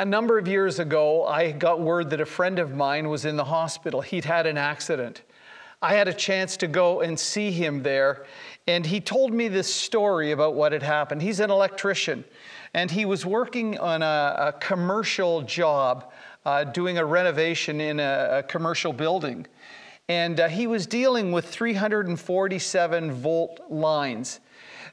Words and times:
A 0.00 0.04
number 0.06 0.38
of 0.38 0.48
years 0.48 0.78
ago, 0.78 1.26
I 1.26 1.52
got 1.52 1.78
word 1.78 2.08
that 2.08 2.22
a 2.22 2.24
friend 2.24 2.58
of 2.58 2.74
mine 2.74 3.10
was 3.10 3.26
in 3.26 3.36
the 3.36 3.44
hospital. 3.44 4.00
He'd 4.00 4.24
had 4.24 4.46
an 4.46 4.56
accident. 4.56 5.20
I 5.82 5.92
had 5.92 6.08
a 6.08 6.14
chance 6.14 6.56
to 6.56 6.66
go 6.66 7.02
and 7.02 7.20
see 7.20 7.50
him 7.50 7.82
there, 7.82 8.24
and 8.66 8.86
he 8.86 8.98
told 8.98 9.30
me 9.30 9.48
this 9.48 9.70
story 9.70 10.30
about 10.32 10.54
what 10.54 10.72
had 10.72 10.82
happened. 10.82 11.20
He's 11.20 11.38
an 11.38 11.50
electrician, 11.50 12.24
and 12.72 12.90
he 12.90 13.04
was 13.04 13.26
working 13.26 13.78
on 13.78 14.00
a, 14.00 14.36
a 14.38 14.52
commercial 14.58 15.42
job, 15.42 16.10
uh, 16.46 16.64
doing 16.64 16.96
a 16.96 17.04
renovation 17.04 17.78
in 17.78 18.00
a, 18.00 18.38
a 18.38 18.42
commercial 18.42 18.94
building. 18.94 19.46
And 20.08 20.40
uh, 20.40 20.48
he 20.48 20.66
was 20.66 20.86
dealing 20.86 21.30
with 21.30 21.46
347 21.46 23.12
volt 23.12 23.60
lines. 23.68 24.40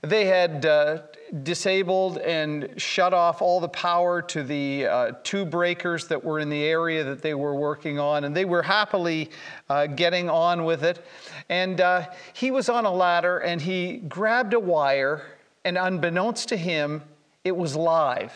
They 0.02 0.26
had 0.26 0.66
uh, 0.66 1.00
disabled 1.44 2.20
and 2.20 2.70
shut 2.78 3.14
off 3.14 3.42
all 3.42 3.60
the 3.60 3.70
power 3.70 4.22
to 4.24 4.44
the 4.44 4.86
uh, 4.86 5.12
two 5.24 5.46
breakers 5.46 6.08
that 6.08 6.24
were 6.24 6.40
in 6.40 6.50
the 6.50 6.64
area 6.64 7.04
that 7.04 7.22
they 7.22 7.34
were 7.34 7.56
working 7.56 8.00
on, 8.00 8.24
and 8.24 8.36
they 8.36 8.46
were 8.46 8.62
happily 8.62 9.30
uh, 9.70 9.88
getting 9.88 10.30
on 10.30 10.66
with 10.66 10.84
it. 10.84 11.04
And 11.50 11.82
uh, 11.82 12.08
he 12.34 12.52
was 12.52 12.70
on 12.70 12.86
a 12.86 12.92
ladder 12.92 13.40
and 13.40 13.62
he 13.62 13.98
grabbed 13.98 14.54
a 14.54 14.60
wire, 14.60 15.26
and 15.66 15.78
unbeknownst 15.78 16.50
to 16.50 16.58
him, 16.58 17.02
it 17.44 17.56
was 17.56 17.76
live. 17.76 18.34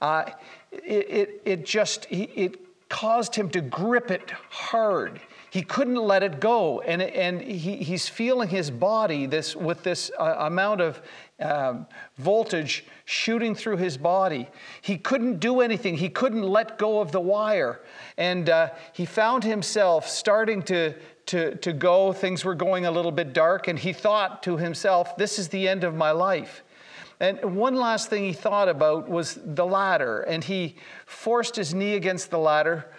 Uh, 0.00 0.30
it, 0.72 1.10
it, 1.10 1.42
it, 1.44 1.66
just, 1.66 2.06
it 2.10 2.88
caused 2.88 3.34
him 3.34 3.48
to 3.50 3.60
grip 3.60 4.10
it 4.10 4.30
hard 4.50 5.20
he 5.52 5.60
couldn't 5.60 5.96
let 5.96 6.22
it 6.22 6.40
go. 6.40 6.80
And, 6.80 7.02
and 7.02 7.42
he, 7.42 7.76
he's 7.76 8.08
feeling 8.08 8.48
his 8.48 8.70
body 8.70 9.26
this, 9.26 9.54
with 9.54 9.82
this 9.82 10.10
uh, 10.18 10.36
amount 10.38 10.80
of 10.80 11.02
um, 11.40 11.86
voltage 12.16 12.86
shooting 13.04 13.54
through 13.54 13.76
his 13.76 13.98
body. 13.98 14.48
He 14.80 14.96
couldn't 14.96 15.40
do 15.40 15.60
anything, 15.60 15.98
he 15.98 16.08
couldn't 16.08 16.42
let 16.42 16.78
go 16.78 17.02
of 17.02 17.12
the 17.12 17.20
wire. 17.20 17.82
And 18.16 18.48
uh, 18.48 18.70
he 18.94 19.04
found 19.04 19.44
himself 19.44 20.08
starting 20.08 20.62
to, 20.62 20.94
to, 21.26 21.54
to 21.56 21.74
go. 21.74 22.14
Things 22.14 22.46
were 22.46 22.54
going 22.54 22.86
a 22.86 22.90
little 22.90 23.12
bit 23.12 23.34
dark, 23.34 23.68
and 23.68 23.78
he 23.78 23.92
thought 23.92 24.42
to 24.44 24.56
himself, 24.56 25.18
This 25.18 25.38
is 25.38 25.48
the 25.48 25.68
end 25.68 25.84
of 25.84 25.94
my 25.94 26.12
life. 26.12 26.64
And 27.20 27.56
one 27.56 27.74
last 27.74 28.08
thing 28.08 28.24
he 28.24 28.32
thought 28.32 28.70
about 28.70 29.06
was 29.06 29.38
the 29.44 29.66
ladder, 29.66 30.22
and 30.22 30.42
he 30.42 30.76
forced 31.04 31.56
his 31.56 31.74
knee 31.74 31.94
against 31.94 32.30
the 32.30 32.38
ladder, 32.38 32.90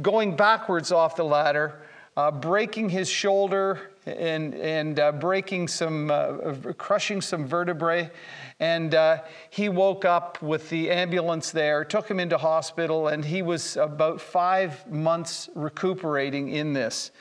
going 0.00 0.36
backwards 0.36 0.92
off 0.92 1.16
the 1.16 1.24
ladder, 1.24 1.82
uh, 2.18 2.32
breaking 2.32 2.88
his 2.88 3.08
shoulder 3.08 3.92
and, 4.04 4.52
and 4.56 4.98
uh, 4.98 5.12
breaking 5.12 5.68
some, 5.68 6.10
uh, 6.10 6.52
crushing 6.76 7.20
some 7.20 7.46
vertebrae. 7.46 8.10
And 8.58 8.92
uh, 8.96 9.22
he 9.50 9.68
woke 9.68 10.04
up 10.04 10.42
with 10.42 10.68
the 10.68 10.90
ambulance 10.90 11.52
there, 11.52 11.84
took 11.84 12.10
him 12.10 12.18
into 12.18 12.36
hospital, 12.36 13.06
and 13.06 13.24
he 13.24 13.40
was 13.40 13.76
about 13.76 14.20
five 14.20 14.84
months 14.90 15.48
recuperating 15.54 16.48
in 16.48 16.72
this. 16.72 17.12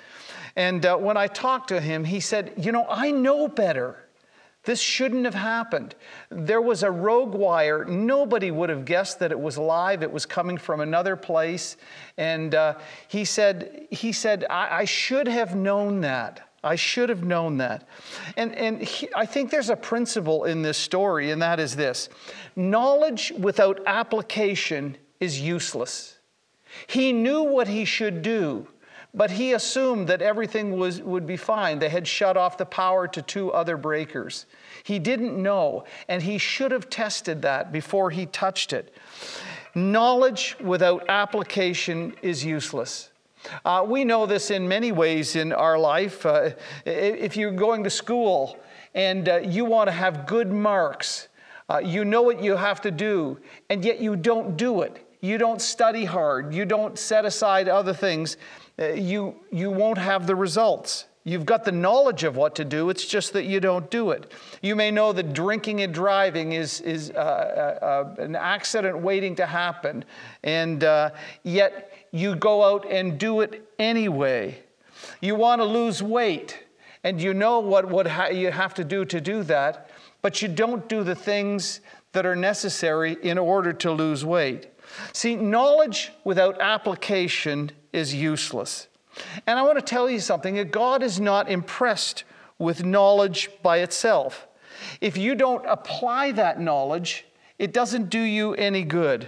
And 0.56 0.84
uh, 0.84 0.98
when 0.98 1.16
I 1.16 1.28
talked 1.28 1.68
to 1.68 1.80
him, 1.80 2.04
he 2.04 2.20
said, 2.20 2.54
You 2.58 2.72
know, 2.72 2.88
I 2.90 3.12
know 3.12 3.48
better. 3.48 4.07
This 4.68 4.82
shouldn't 4.82 5.24
have 5.24 5.34
happened. 5.34 5.96
There 6.30 6.60
was 6.60 6.84
a 6.84 6.92
rogue 6.92 7.34
wire. 7.34 7.86
Nobody 7.86 8.52
would 8.52 8.68
have 8.68 8.84
guessed 8.84 9.18
that 9.20 9.32
it 9.32 9.40
was 9.40 9.58
live. 9.58 10.04
It 10.04 10.12
was 10.12 10.26
coming 10.26 10.58
from 10.58 10.82
another 10.82 11.16
place. 11.16 11.78
And 12.18 12.54
uh, 12.54 12.74
he 13.08 13.24
said, 13.24 13.88
he 13.92 14.12
said 14.12 14.44
I, 14.50 14.80
I, 14.80 14.84
should 14.84 15.30
have 15.30 15.56
known 15.56 16.02
that. 16.02 16.50
I 16.66 16.76
should 16.76 17.08
have 17.08 17.24
known 17.24 17.60
that. 17.60 17.88
And, 18.36 18.54
and 18.56 18.82
he, 18.82 19.08
I 19.16 19.26
think 19.26 19.52
there's 19.52 19.70
a 19.70 19.76
principle 19.78 20.44
in 20.44 20.64
this 20.64 20.78
story, 20.78 21.32
and 21.32 21.42
that 21.42 21.62
is 21.62 21.78
this 21.78 22.10
knowledge 22.58 23.32
without 23.40 23.80
application 23.86 24.98
is 25.22 25.40
useless. 25.40 26.18
He 26.88 27.14
knew 27.14 27.42
what 27.44 27.70
he 27.70 27.86
should 27.86 28.22
do 28.22 28.68
but 29.18 29.32
he 29.32 29.54
assumed 29.54 30.08
that 30.08 30.22
everything 30.22 30.78
was, 30.78 31.02
would 31.02 31.26
be 31.26 31.38
fine. 31.38 31.80
They 31.80 31.90
had 31.90 32.08
shut 32.08 32.38
off 32.38 32.58
the 32.58 32.68
power 32.68 33.08
to 33.08 33.22
two 33.24 33.52
other 33.52 33.76
breakers. 33.76 34.46
He 34.84 35.00
didn't 35.00 35.42
know, 35.42 35.86
and 36.08 36.22
he 36.22 36.38
should 36.38 36.72
have 36.72 36.88
tested 36.90 37.42
that 37.42 37.72
before 37.72 38.12
he 38.12 38.28
touched 38.28 38.74
it. 38.74 38.96
Knowledge 39.74 40.56
without 40.60 41.04
application 41.10 42.14
is 42.22 42.46
useless. 42.46 43.10
Uh, 43.66 43.84
we 43.88 44.06
know 44.06 44.28
this 44.28 44.52
in 44.52 44.68
many 44.68 44.92
ways 44.92 45.36
in 45.36 45.52
our 45.52 45.80
life. 45.80 46.24
Uh, 46.24 46.52
if 46.86 47.36
you're 47.36 47.52
going 47.52 47.84
to 47.84 47.90
school 47.90 48.60
and 48.94 49.30
uh, 49.30 49.38
you 49.38 49.66
want 49.66 49.88
to 49.88 49.92
have 49.92 50.28
good 50.28 50.52
marks, 50.52 51.28
uh, 51.70 51.80
you 51.84 52.06
know 52.06 52.22
what 52.22 52.42
you 52.42 52.56
have 52.56 52.82
to 52.82 52.92
do, 52.92 53.40
and 53.70 53.84
yet 53.84 54.00
you 54.00 54.16
don't 54.16 54.58
do 54.58 54.82
it. 54.82 55.04
You 55.22 55.40
don't 55.40 55.62
study 55.62 56.06
hard. 56.06 56.54
You 56.54 56.66
don't 56.66 56.98
set 57.00 57.26
aside 57.26 57.68
other 57.68 57.94
things 57.94 58.38
you, 58.80 59.36
you 59.52 59.72
won't 59.72 59.98
have 59.98 60.28
the 60.28 60.36
results. 60.36 61.06
You've 61.28 61.46
got 61.46 61.66
the 61.66 61.74
knowledge 61.74 62.24
of 62.24 62.38
what 62.38 62.56
to 62.56 62.64
do, 62.64 62.90
it's 62.90 63.06
just 63.06 63.34
that 63.34 63.44
you 63.44 63.60
don't 63.60 63.92
do 63.92 64.12
it. 64.12 64.32
You 64.62 64.78
may 64.78 64.92
know 64.92 65.12
that 65.12 65.34
drinking 65.34 65.82
and 65.82 65.94
driving 65.94 66.54
is, 66.54 66.80
is 66.80 67.12
uh, 67.12 67.16
uh, 67.16 67.86
uh, 67.86 68.24
an 68.24 68.34
accident 68.34 69.00
waiting 69.00 69.36
to 69.36 69.46
happen, 69.46 70.06
and 70.44 70.86
uh, 70.86 71.10
yet 71.44 71.92
you 72.12 72.34
go 72.38 72.64
out 72.64 72.90
and 72.90 73.18
do 73.20 73.42
it 73.42 73.68
anyway. 73.78 74.64
You 75.20 75.36
want 75.36 75.60
to 75.60 75.66
lose 75.66 76.02
weight, 76.02 76.64
and 77.04 77.22
you 77.22 77.34
know 77.34 77.60
what, 77.60 77.90
what 77.90 78.08
ha- 78.08 78.28
you 78.28 78.50
have 78.50 78.74
to 78.76 78.86
do 78.86 79.04
to 79.04 79.20
do 79.20 79.44
that, 79.44 79.90
but 80.22 80.42
you 80.42 80.48
don't 80.48 80.88
do 80.88 81.04
the 81.04 81.16
things 81.16 81.82
that 82.14 82.26
are 82.26 82.38
necessary 82.38 83.18
in 83.22 83.38
order 83.38 83.74
to 83.74 83.92
lose 83.92 84.24
weight. 84.24 84.68
See, 85.14 85.36
knowledge 85.36 86.12
without 86.24 86.60
application 86.62 87.72
is 87.94 88.14
useless. 88.14 88.88
And 89.46 89.58
I 89.58 89.64
want 89.64 89.78
to 89.78 89.86
tell 89.86 90.10
you 90.10 90.20
something 90.20 90.56
that 90.56 90.72
God 90.72 91.02
is 91.04 91.20
not 91.20 91.50
impressed 91.50 92.24
with 92.60 92.84
knowledge 92.84 93.50
by 93.62 93.78
itself. 93.80 94.48
If 95.02 95.18
you 95.18 95.36
don't 95.36 95.66
apply 95.66 96.32
that 96.34 96.60
knowledge, 96.60 97.26
it 97.58 97.74
doesn't 97.74 98.10
do 98.10 98.20
you 98.20 98.54
any 98.54 98.84
good. 98.84 99.28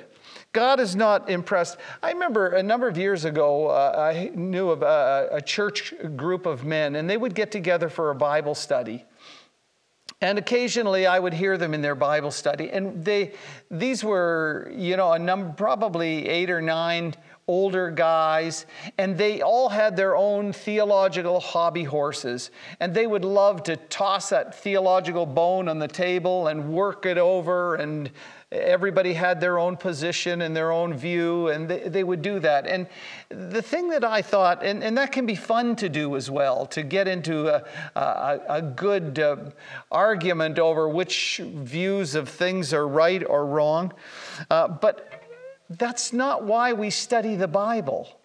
God 0.52 0.80
is 0.80 0.96
not 0.96 1.30
impressed. 1.30 1.78
I 2.02 2.12
remember 2.12 2.50
a 2.50 2.64
number 2.64 2.88
of 2.88 2.98
years 2.98 3.25
ago, 3.25 3.68
uh, 3.68 3.94
I 3.98 4.31
knew 4.34 4.69
of 4.69 4.81
a, 4.81 5.30
a 5.31 5.42
church 5.42 5.94
group 6.16 6.46
of 6.46 6.66
men, 6.66 6.96
and 6.96 7.08
they 7.08 7.18
would 7.18 7.36
get 7.36 7.52
together 7.52 7.88
for 7.88 8.09
a 8.09 8.16
Bible 8.16 8.56
study. 8.56 9.06
And 10.22 10.38
occasionally 10.38 11.07
I 11.07 11.18
would 11.18 11.34
hear 11.34 11.57
them 11.57 11.74
in 11.74 11.81
their 11.81 11.96
Bible 11.96 12.31
study. 12.31 12.69
And 12.72 13.03
they, 13.06 13.31
these 13.72 14.03
were, 14.03 14.69
you 14.75 14.97
know, 14.97 15.13
a 15.13 15.19
number, 15.19 15.53
probably 15.53 16.28
eight 16.28 16.50
or 16.50 16.62
nine 16.62 17.16
older 17.47 17.90
guys, 17.90 18.68
and 19.00 19.18
they 19.18 19.41
all 19.41 19.69
had 19.69 19.97
their 19.97 20.16
own 20.16 20.53
theological 20.53 21.40
hobby 21.40 21.84
horses. 21.84 22.52
And 22.80 22.94
they 22.94 23.07
would 23.07 23.25
love 23.25 23.63
to 23.63 23.75
toss 23.75 24.30
that 24.30 24.53
theological 24.53 25.25
bone 25.25 25.68
on 25.68 25.80
the 25.80 25.88
table 25.88 26.47
and 26.47 26.69
work 26.69 27.07
it 27.07 27.18
over 27.18 27.75
and 27.75 28.12
everybody 28.52 29.14
had 29.14 29.40
their 29.40 29.60
own 29.60 29.78
position 29.78 30.42
and 30.42 30.56
their 30.56 30.72
own 30.72 30.94
view, 30.94 31.50
and 31.50 31.70
they, 31.70 31.88
they 31.88 32.04
would 32.04 32.22
do 32.22 32.40
that. 32.40 32.66
And 32.66 32.88
the 33.30 33.62
thing 33.62 33.90
that 33.90 34.04
I 34.04 34.22
thought, 34.22 34.64
and, 34.64 34.84
and 34.84 34.98
that 34.98 35.12
can 35.12 35.26
be 35.26 35.36
fun 35.36 35.76
to 35.78 35.90
do 35.90 36.16
as 36.16 36.32
well, 36.32 36.66
to 36.68 36.82
get 36.82 37.08
into 37.08 37.48
a, 37.48 37.64
a, 37.96 38.40
a 38.50 38.62
good 38.62 39.20
uh, 39.20 39.38
argument 39.92 40.58
over 40.58 40.90
which 40.90 41.42
views 41.44 42.16
of 42.16 42.28
things 42.28 42.74
are 42.74 42.88
right 42.88 43.24
or 43.24 43.46
wrong. 43.46 43.94
Uh, 44.50 44.68
but 44.68 45.24
that's 45.70 46.12
not 46.12 46.44
why 46.44 46.74
we 46.74 46.90
study 46.90 47.36
the 47.36 47.48
Bible. 47.48 48.20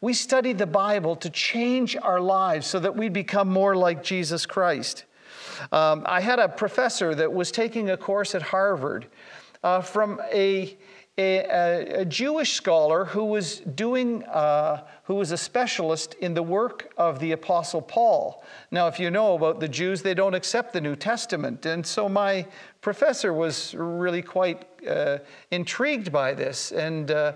We 0.00 0.12
study 0.12 0.52
the 0.52 0.66
Bible 0.66 1.16
to 1.16 1.30
change 1.30 1.96
our 1.96 2.20
lives 2.20 2.68
so 2.68 2.78
that 2.78 2.94
we 2.94 3.08
become 3.08 3.48
more 3.48 3.74
like 3.74 4.04
Jesus 4.04 4.46
Christ. 4.46 5.04
Um, 5.72 6.04
I 6.06 6.20
had 6.20 6.38
a 6.38 6.48
professor 6.48 7.14
that 7.14 7.32
was 7.32 7.50
taking 7.50 7.90
a 7.90 7.96
course 7.96 8.34
at 8.34 8.42
Harvard 8.42 9.06
uh, 9.66 9.80
from 9.80 10.20
a, 10.32 10.78
a, 11.18 12.00
a, 12.02 12.04
Jewish 12.04 12.52
scholar 12.52 13.04
who 13.06 13.24
was 13.24 13.58
doing, 13.58 14.22
uh, 14.22 14.84
who 15.02 15.16
was 15.16 15.32
a 15.32 15.36
specialist 15.36 16.14
in 16.20 16.34
the 16.34 16.42
work 16.42 16.92
of 16.96 17.18
the 17.18 17.32
Apostle 17.32 17.82
Paul. 17.82 18.44
Now, 18.70 18.86
if 18.86 19.00
you 19.00 19.10
know 19.10 19.34
about 19.34 19.58
the 19.58 19.66
Jews, 19.66 20.02
they 20.02 20.14
don't 20.14 20.34
accept 20.34 20.72
the 20.72 20.80
New 20.80 20.94
Testament. 20.94 21.66
And 21.66 21.84
so 21.84 22.08
my 22.08 22.46
professor 22.80 23.32
was 23.32 23.74
really 23.74 24.22
quite 24.22 24.68
uh, 24.88 25.18
intrigued 25.50 26.12
by 26.12 26.32
this. 26.32 26.70
And, 26.70 27.10
uh, 27.10 27.32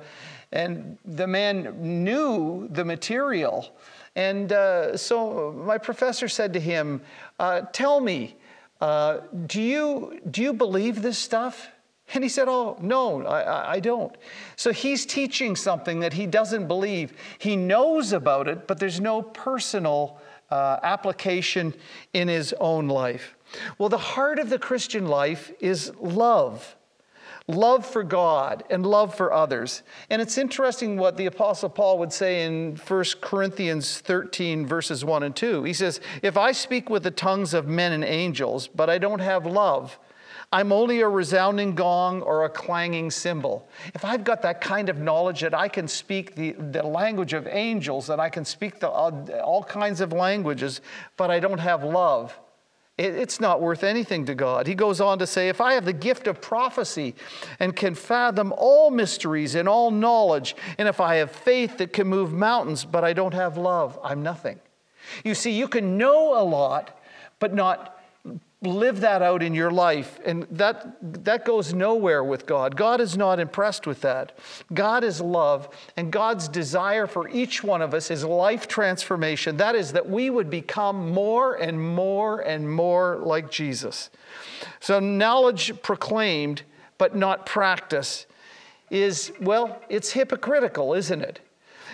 and 0.53 0.99
the 1.05 1.27
man 1.27 2.05
knew 2.05 2.69
the 2.71 2.85
material. 2.85 3.75
And 4.15 4.53
uh, 4.53 4.97
so 4.97 5.51
my 5.67 5.79
professor 5.79 6.29
said 6.29 6.53
to 6.53 6.61
him, 6.61 7.01
uh, 7.41 7.63
Tell 7.73 7.99
me, 7.99 8.37
do, 8.81 9.61
you, 9.61 10.21
do 10.31 10.43
you 10.43 10.53
believe 10.53 11.03
this 11.03 11.19
stuff? 11.19 11.73
And 12.13 12.25
he 12.25 12.29
said, 12.29 12.49
Oh, 12.49 12.77
no, 12.81 13.25
I, 13.25 13.75
I, 13.75 13.81
don't. 13.81 14.15
So 14.57 14.73
he's 14.73 15.07
teaching 15.07 15.55
something 15.55 16.01
that 16.01 16.13
he 16.13 16.27
doesn't 16.27 16.67
believe. 16.67 17.13
He 17.39 17.57
knows 17.57 18.13
about 18.13 18.49
it, 18.49 18.67
but 18.67 18.79
there's 18.79 19.01
no 19.01 19.23
personal 19.23 20.21
uh, 20.51 20.79
application 20.83 21.75
in 22.13 22.29
his 22.29 22.53
own 22.61 22.89
life. 22.89 23.37
Well, 23.79 23.89
the 23.89 23.99
heart 23.99 24.39
of 24.39 24.51
the 24.51 24.59
Christian 24.59 25.07
life 25.07 25.53
is 25.61 25.93
love. 26.01 26.77
love 27.47 27.85
for 27.87 28.03
God 28.03 28.65
and 28.71 28.85
love 28.85 29.15
for 29.15 29.33
others. 29.33 29.83
And 30.09 30.21
it's 30.21 30.39
interesting 30.39 30.97
what 30.97 31.17
the 31.17 31.27
Apostle 31.27 31.69
Paul 31.69 31.99
would 31.99 32.13
say 32.13 32.45
in 32.45 32.77
1 32.77 33.05
Corinthians 33.21 34.01
13, 34.01 34.67
verses 34.67 35.05
1 35.05 35.23
and 35.23 35.35
2. 35.35 35.65
He 35.65 35.73
says, 35.73 36.01
If 36.23 36.37
I 36.37 36.53
speak 36.53 36.91
with 36.91 37.03
the 37.05 37.11
tongues 37.11 37.55
of 37.55 37.67
men 37.67 37.93
and 37.93 38.05
angels, 38.05 38.69
but 38.69 38.91
I 38.91 38.99
don't 38.99 39.21
have 39.21 39.47
love, 39.47 39.99
I'm 40.53 40.73
only 40.73 41.01
a 41.01 41.09
resounding 41.09 41.77
gong 41.77 42.23
or 42.23 42.45
a 42.45 42.49
clanging 42.49 43.13
cymbal. 43.13 43.69
If 43.95 44.05
I've 44.05 44.25
got 44.25 44.43
that 44.43 44.61
kind 44.61 44.89
of 44.89 44.99
knowledge 44.99 45.43
that 45.43 45.55
I 45.55 45.69
can 45.69 45.87
speak 45.87 46.35
the, 46.35 46.53
the 46.53 46.83
language 46.83 47.35
of 47.35 47.47
angels 47.47 48.09
that 48.09 48.19
I 48.19 48.31
can 48.31 48.45
speak 48.45 48.81
the, 48.81 48.91
uh, 48.91 49.43
all 49.45 49.63
kinds 49.63 50.01
of 50.01 50.13
languages, 50.13 50.81
but 51.17 51.31
I 51.31 51.39
don't 51.39 51.61
have 51.61 51.85
love, 51.85 52.37
it, 52.99 53.15
it's 53.15 53.39
not 53.39 53.61
worth 53.61 53.85
anything 53.85 54.27
to 54.27 54.35
God. 54.35 54.67
He 54.67 54.75
goes 54.75 55.01
on 55.01 55.21
to 55.21 55.27
say, 55.27 55.49
If 55.49 55.61
I 55.61 55.75
have 55.75 55.85
the 55.85 55.93
gift 55.93 56.27
of 56.27 56.41
prophecy 56.41 57.15
and 57.61 57.77
can 57.77 57.95
fathom 57.95 58.53
all 58.57 58.91
mysteries 58.91 59.55
and 59.55 59.69
all 59.69 59.93
knowledge, 59.93 60.57
and 60.79 60.89
if 60.89 61.01
I 61.01 61.17
have 61.17 61.31
faith 61.31 61.79
that 61.79 61.93
can 61.93 62.09
move 62.09 62.33
mountains, 62.33 62.85
but 62.85 63.05
I 63.05 63.13
don't 63.13 63.35
have 63.35 63.57
love, 63.57 64.01
I'm 64.03 64.25
nothing. 64.25 64.59
You 65.23 65.37
see, 65.37 65.53
you 65.53 65.69
can 65.69 65.97
know 65.97 66.41
a 66.41 66.43
lot, 66.43 67.01
but 67.39 67.55
not 67.55 68.00
live 68.63 69.01
that 69.01 69.23
out 69.23 69.43
in 69.43 69.55
your 69.55 69.71
life 69.71 70.21
and 70.25 70.47
that 70.51 70.97
that 71.25 71.47
goes 71.47 71.73
nowhere 71.73 72.23
with 72.23 72.45
god. 72.45 72.77
God 72.77 73.01
is 73.01 73.17
not 73.17 73.41
impressed 73.41 73.87
with 73.87 74.03
that. 74.03 74.37
God 74.75 75.03
is 75.03 75.21
love 75.21 75.69
and 75.97 76.13
god's 76.13 76.47
desire 76.47 77.07
for 77.07 77.29
each 77.31 77.65
one 77.65 77.81
of 77.81 77.95
us 77.95 78.11
is 78.11 78.23
life 78.23 78.69
transformation. 78.69 79.57
That 79.57 79.75
is 79.75 79.93
that 79.93 80.09
we 80.09 80.29
would 80.29 80.51
become 80.51 81.11
more 81.11 81.55
and 81.55 81.81
more 81.81 82.41
and 82.41 82.71
more 82.71 83.19
like 83.23 83.51
jesus. 83.51 84.11
So 84.79 85.01
knowledge 85.01 85.81
proclaimed 85.81 86.63
but 86.99 87.17
not 87.17 87.47
practice 87.47 88.27
is 88.91 89.33
well 89.41 89.81
it's 89.89 90.13
hypocritical 90.13 90.93
isn't 90.93 91.23
it? 91.23 91.41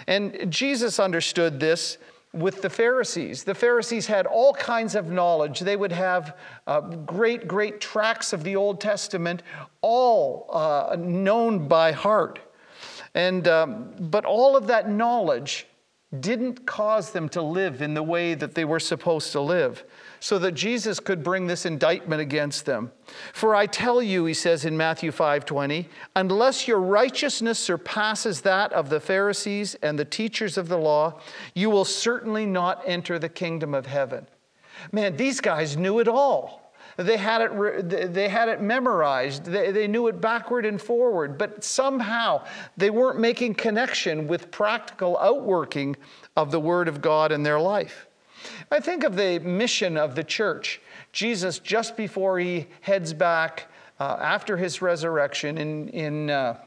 And 0.08 0.50
jesus 0.50 0.98
understood 0.98 1.60
this 1.60 1.98
with 2.36 2.62
the 2.62 2.70
Pharisees. 2.70 3.44
The 3.44 3.54
Pharisees 3.54 4.06
had 4.06 4.26
all 4.26 4.52
kinds 4.52 4.94
of 4.94 5.10
knowledge. 5.10 5.60
They 5.60 5.76
would 5.76 5.92
have 5.92 6.36
uh, 6.66 6.80
great, 6.80 7.48
great 7.48 7.80
tracts 7.80 8.32
of 8.32 8.44
the 8.44 8.56
Old 8.56 8.80
Testament, 8.80 9.42
all 9.80 10.48
uh, 10.52 10.96
known 10.98 11.66
by 11.66 11.92
heart. 11.92 12.38
And, 13.14 13.48
um, 13.48 13.94
but 13.98 14.24
all 14.24 14.56
of 14.56 14.66
that 14.66 14.90
knowledge 14.90 15.66
didn't 16.20 16.66
cause 16.66 17.10
them 17.10 17.28
to 17.30 17.42
live 17.42 17.82
in 17.82 17.94
the 17.94 18.02
way 18.02 18.34
that 18.34 18.54
they 18.54 18.64
were 18.64 18.80
supposed 18.80 19.32
to 19.32 19.40
live 19.40 19.84
so 20.20 20.38
that 20.38 20.52
Jesus 20.52 21.00
could 21.00 21.22
bring 21.22 21.46
this 21.46 21.66
indictment 21.66 22.20
against 22.20 22.66
them. 22.66 22.92
For 23.32 23.54
I 23.54 23.66
tell 23.66 24.02
you, 24.02 24.24
he 24.24 24.34
says 24.34 24.64
in 24.64 24.76
Matthew 24.76 25.10
5:20, 25.10 25.88
unless 26.14 26.66
your 26.66 26.80
righteousness 26.80 27.58
surpasses 27.58 28.42
that 28.42 28.72
of 28.72 28.88
the 28.88 29.00
Pharisees 29.00 29.74
and 29.82 29.98
the 29.98 30.04
teachers 30.04 30.56
of 30.58 30.68
the 30.68 30.78
law, 30.78 31.20
you 31.54 31.70
will 31.70 31.84
certainly 31.84 32.46
not 32.46 32.82
enter 32.86 33.18
the 33.18 33.28
kingdom 33.28 33.74
of 33.74 33.86
heaven. 33.86 34.26
Man, 34.92 35.16
these 35.16 35.40
guys 35.40 35.76
knew 35.76 35.98
it 35.98 36.08
all. 36.08 36.66
They 36.96 37.18
had 37.18 37.42
it, 37.42 38.14
they 38.14 38.28
had 38.28 38.48
it 38.48 38.62
memorized. 38.62 39.44
They, 39.44 39.70
they 39.70 39.86
knew 39.86 40.06
it 40.06 40.20
backward 40.20 40.64
and 40.64 40.80
forward, 40.80 41.36
but 41.36 41.62
somehow 41.62 42.44
they 42.76 42.88
weren't 42.88 43.18
making 43.18 43.54
connection 43.54 44.26
with 44.26 44.50
practical 44.50 45.18
outworking 45.18 45.96
of 46.36 46.50
the 46.50 46.60
Word 46.60 46.88
of 46.88 47.02
God 47.02 47.32
in 47.32 47.42
their 47.42 47.60
life. 47.60 48.06
I 48.70 48.80
think 48.80 49.04
of 49.04 49.16
the 49.16 49.38
mission 49.38 49.96
of 49.96 50.14
the 50.14 50.24
church. 50.24 50.80
Jesus, 51.12 51.58
just 51.60 51.96
before 51.96 52.38
he 52.38 52.66
heads 52.80 53.12
back 53.12 53.70
uh, 54.00 54.16
after 54.20 54.56
his 54.56 54.82
resurrection 54.82 55.58
in, 55.58 55.88
in 55.90 56.30
uh, 56.30 56.58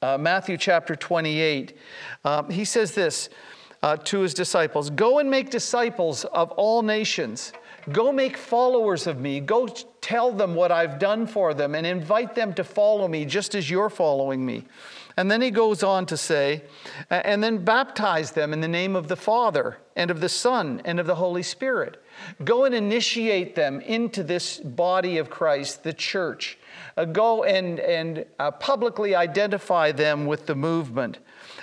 uh, 0.00 0.16
Matthew 0.18 0.56
chapter 0.56 0.96
28, 0.96 1.76
um, 2.24 2.48
he 2.48 2.64
says 2.64 2.94
this 2.94 3.28
uh, 3.82 3.96
to 3.96 4.20
his 4.20 4.34
disciples 4.34 4.88
Go 4.90 5.18
and 5.18 5.30
make 5.30 5.50
disciples 5.50 6.24
of 6.24 6.50
all 6.52 6.82
nations. 6.82 7.52
Go 7.92 8.12
make 8.12 8.36
followers 8.36 9.06
of 9.06 9.20
me. 9.20 9.40
Go 9.40 9.66
tell 10.00 10.32
them 10.32 10.54
what 10.54 10.70
I've 10.70 10.98
done 10.98 11.26
for 11.26 11.54
them 11.54 11.74
and 11.74 11.86
invite 11.86 12.34
them 12.34 12.52
to 12.54 12.64
follow 12.64 13.08
me 13.08 13.24
just 13.24 13.54
as 13.54 13.70
you're 13.70 13.88
following 13.90 14.44
me. 14.44 14.64
And 15.20 15.30
then 15.30 15.42
he 15.42 15.50
goes 15.50 15.82
on 15.82 16.06
to 16.06 16.16
say, 16.16 16.62
and 17.10 17.44
then 17.44 17.62
baptize 17.62 18.30
them 18.30 18.54
in 18.54 18.62
the 18.62 18.68
name 18.68 18.96
of 18.96 19.08
the 19.08 19.16
Father 19.16 19.76
and 19.94 20.10
of 20.10 20.22
the 20.22 20.30
Son 20.30 20.80
and 20.86 20.98
of 20.98 21.06
the 21.06 21.16
Holy 21.16 21.42
Spirit. 21.42 22.02
Go 22.42 22.64
and 22.64 22.74
initiate 22.74 23.54
them 23.54 23.82
into 23.82 24.22
this 24.22 24.56
body 24.60 25.18
of 25.18 25.28
Christ, 25.28 25.82
the 25.82 25.92
church. 25.92 26.56
Uh, 26.96 27.04
go 27.04 27.44
and, 27.44 27.80
and 27.80 28.24
uh, 28.38 28.50
publicly 28.52 29.14
identify 29.14 29.92
them 29.92 30.24
with 30.24 30.46
the 30.46 30.54
movement. 30.54 31.18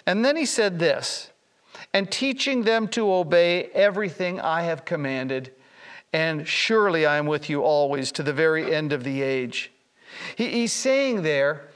And 0.05 0.23
then 0.23 0.35
he 0.35 0.45
said 0.45 0.77
this, 0.77 1.31
and 1.95 2.11
teaching 2.11 2.61
them 2.61 2.87
to 2.89 3.11
obey 3.11 3.71
everything 3.73 4.39
I 4.39 4.61
have 4.61 4.85
commanded, 4.85 5.51
and 6.13 6.47
surely 6.47 7.07
I 7.07 7.17
am 7.17 7.25
with 7.25 7.49
you 7.49 7.63
always 7.63 8.11
to 8.11 8.21
the 8.21 8.33
very 8.33 8.71
end 8.71 8.93
of 8.93 9.03
the 9.03 9.23
age. 9.23 9.71
He, 10.35 10.47
he's 10.49 10.73
saying 10.73 11.23
there, 11.23 11.71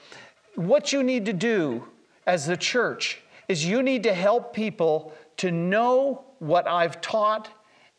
what 0.56 0.94
you 0.94 1.04
need 1.04 1.26
to 1.26 1.34
do 1.34 1.86
as 2.26 2.46
the 2.46 2.58
church 2.58 3.22
is 3.48 3.66
you 3.66 3.84
need 3.84 4.04
to 4.04 4.14
help 4.14 4.54
people 4.54 5.14
to 5.38 5.52
know 5.52 6.24
what 6.40 6.68
I've 6.68 7.02
taught 7.02 7.50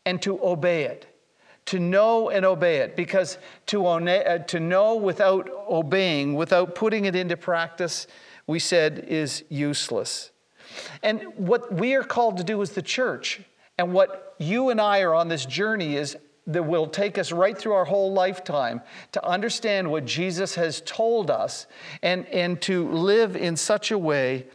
and 0.05 0.21
to 0.21 0.43
obey 0.43 0.83
it. 0.83 1.05
To 1.67 1.79
know 1.79 2.29
and 2.29 2.45
obey 2.45 2.77
it. 2.77 2.95
Because 2.95 3.37
to, 3.67 3.85
uh, 3.85 4.37
to 4.39 4.59
know 4.59 4.95
without 4.95 5.49
obeying, 5.69 6.33
without 6.35 6.75
putting 6.75 7.05
it 7.05 7.15
into 7.15 7.37
practice, 7.37 8.07
we 8.47 8.59
said 8.59 9.05
is 9.07 9.43
useless. 9.49 10.31
And 11.01 11.21
what 11.35 11.73
we 11.73 11.95
are 11.95 12.03
called 12.03 12.37
to 12.37 12.43
do 12.43 12.61
as 12.61 12.71
the 12.71 12.81
church, 12.81 13.41
and 13.77 13.93
what 13.93 14.35
you 14.39 14.69
and 14.69 14.81
I 14.81 15.01
are 15.01 15.13
on 15.13 15.27
this 15.27 15.45
journey 15.45 15.95
is 15.95 16.17
that 16.47 16.63
will 16.63 16.87
take 16.87 17.17
us 17.17 17.31
right 17.31 17.57
through 17.57 17.73
our 17.73 17.85
whole 17.85 18.11
lifetime 18.11 18.81
to 19.13 19.25
understand 19.25 19.89
what 19.89 20.05
Jesus 20.05 20.55
has 20.55 20.81
told 20.85 21.31
us 21.31 21.67
and, 22.01 22.25
and 22.27 22.61
to 22.63 22.89
live 22.91 23.35
in 23.35 23.55
such 23.55 23.91
a 23.91 23.97
way 23.97 24.45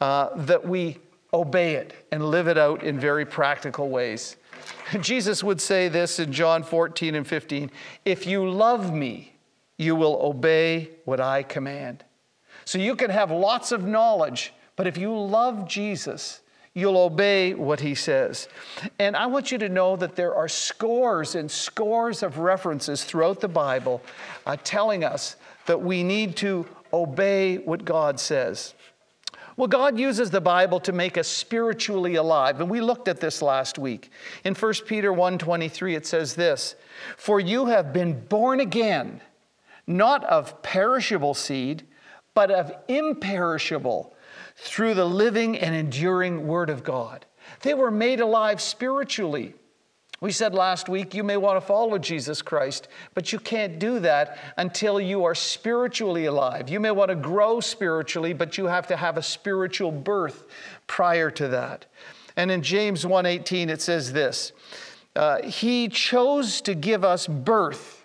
uh, 0.00 0.30
that 0.34 0.66
we 0.66 0.98
obey 1.32 1.74
it 1.74 1.92
and 2.10 2.24
live 2.24 2.48
it 2.48 2.58
out 2.58 2.82
in 2.82 2.98
very 2.98 3.24
practical 3.24 3.88
ways. 3.88 4.36
Jesus 5.00 5.44
would 5.44 5.60
say 5.60 5.88
this 5.88 6.18
in 6.18 6.32
John 6.32 6.62
14 6.62 7.14
and 7.14 7.26
15 7.26 7.70
If 8.04 8.26
you 8.26 8.48
love 8.48 8.92
me, 8.92 9.32
you 9.76 9.94
will 9.94 10.18
obey 10.22 10.90
what 11.04 11.20
I 11.20 11.42
command. 11.42 12.04
So 12.64 12.78
you 12.78 12.96
can 12.96 13.10
have 13.10 13.30
lots 13.30 13.70
of 13.70 13.84
knowledge, 13.84 14.52
but 14.74 14.86
if 14.86 14.96
you 14.96 15.16
love 15.16 15.68
Jesus, 15.68 16.40
you'll 16.76 16.98
obey 16.98 17.54
what 17.54 17.80
he 17.80 17.94
says. 17.94 18.48
And 18.98 19.16
I 19.16 19.24
want 19.26 19.50
you 19.50 19.56
to 19.58 19.68
know 19.68 19.96
that 19.96 20.14
there 20.14 20.34
are 20.34 20.46
scores 20.46 21.34
and 21.34 21.50
scores 21.50 22.22
of 22.22 22.36
references 22.36 23.02
throughout 23.02 23.40
the 23.40 23.48
Bible 23.48 24.02
uh, 24.44 24.58
telling 24.62 25.02
us 25.02 25.36
that 25.64 25.80
we 25.80 26.02
need 26.02 26.36
to 26.36 26.66
obey 26.92 27.56
what 27.56 27.86
God 27.86 28.20
says. 28.20 28.74
Well, 29.56 29.68
God 29.68 29.98
uses 29.98 30.30
the 30.30 30.42
Bible 30.42 30.78
to 30.80 30.92
make 30.92 31.16
us 31.16 31.26
spiritually 31.26 32.16
alive, 32.16 32.60
and 32.60 32.68
we 32.68 32.82
looked 32.82 33.08
at 33.08 33.20
this 33.20 33.40
last 33.40 33.78
week. 33.78 34.10
In 34.44 34.54
1 34.54 34.86
Peter 34.86 35.10
1:23 35.10 35.94
it 35.94 36.06
says 36.06 36.34
this, 36.34 36.74
"For 37.16 37.40
you 37.40 37.66
have 37.66 37.90
been 37.90 38.26
born 38.26 38.60
again, 38.60 39.22
not 39.86 40.22
of 40.24 40.60
perishable 40.60 41.32
seed, 41.32 41.86
but 42.34 42.50
of 42.50 42.70
imperishable 42.86 44.14
through 44.56 44.94
the 44.94 45.04
living 45.04 45.58
and 45.58 45.74
enduring 45.74 46.46
Word 46.46 46.70
of 46.70 46.82
God. 46.82 47.26
They 47.62 47.74
were 47.74 47.90
made 47.90 48.20
alive 48.20 48.60
spiritually. 48.60 49.54
We 50.20 50.32
said 50.32 50.54
last 50.54 50.88
week 50.88 51.14
you 51.14 51.22
may 51.22 51.36
want 51.36 51.60
to 51.60 51.66
follow 51.66 51.98
Jesus 51.98 52.40
Christ, 52.40 52.88
but 53.12 53.32
you 53.32 53.38
can't 53.38 53.78
do 53.78 53.98
that 54.00 54.38
until 54.56 54.98
you 54.98 55.24
are 55.24 55.34
spiritually 55.34 56.24
alive. 56.24 56.70
You 56.70 56.80
may 56.80 56.90
want 56.90 57.10
to 57.10 57.16
grow 57.16 57.60
spiritually, 57.60 58.32
but 58.32 58.56
you 58.56 58.66
have 58.66 58.86
to 58.86 58.96
have 58.96 59.18
a 59.18 59.22
spiritual 59.22 59.92
birth 59.92 60.44
prior 60.86 61.30
to 61.32 61.48
that. 61.48 61.84
And 62.34 62.50
in 62.50 62.62
James 62.62 63.04
1:18 63.04 63.68
it 63.68 63.82
says 63.82 64.12
this, 64.12 64.52
uh, 65.14 65.42
he 65.42 65.88
chose 65.88 66.60
to 66.62 66.74
give 66.74 67.04
us 67.04 67.26
birth 67.26 67.95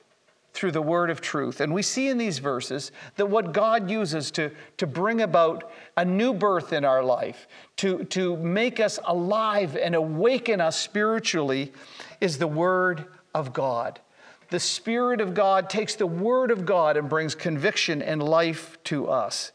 through 0.53 0.72
the 0.72 0.81
word 0.81 1.10
of 1.10 1.22
truth. 1.22 1.62
And 1.62 1.74
we 1.74 1.81
see 1.81 2.10
in 2.10 2.17
these 2.17 2.39
verses 2.39 2.91
that 3.15 3.27
what 3.27 3.53
God 3.53 3.89
uses 3.89 4.31
to, 4.31 4.51
to 4.77 4.88
bring 4.88 5.22
about 5.22 5.72
a 5.96 6.03
new 6.03 6.34
birth 6.34 6.74
in 6.74 6.84
our 6.84 7.03
life, 7.03 7.48
to, 7.77 8.03
to 8.05 8.36
make 8.38 8.79
us 8.79 9.00
alive 9.05 9.77
and 9.77 9.96
awaken 9.96 10.60
us 10.60 10.77
spiritually, 10.77 11.72
is 12.20 12.38
the 12.38 12.48
word 12.48 13.05
of 13.34 13.53
God. 13.53 14.00
The 14.50 14.60
Spirit 14.60 15.22
of 15.22 15.34
God 15.34 15.70
takes 15.70 15.96
the 15.96 16.08
word 16.08 16.51
of 16.51 16.65
God 16.65 16.98
and 16.98 17.08
brings 17.08 17.34
conviction 17.34 18.01
and 18.01 18.22
life 18.22 18.77
to 18.86 19.08
us. 19.10 19.53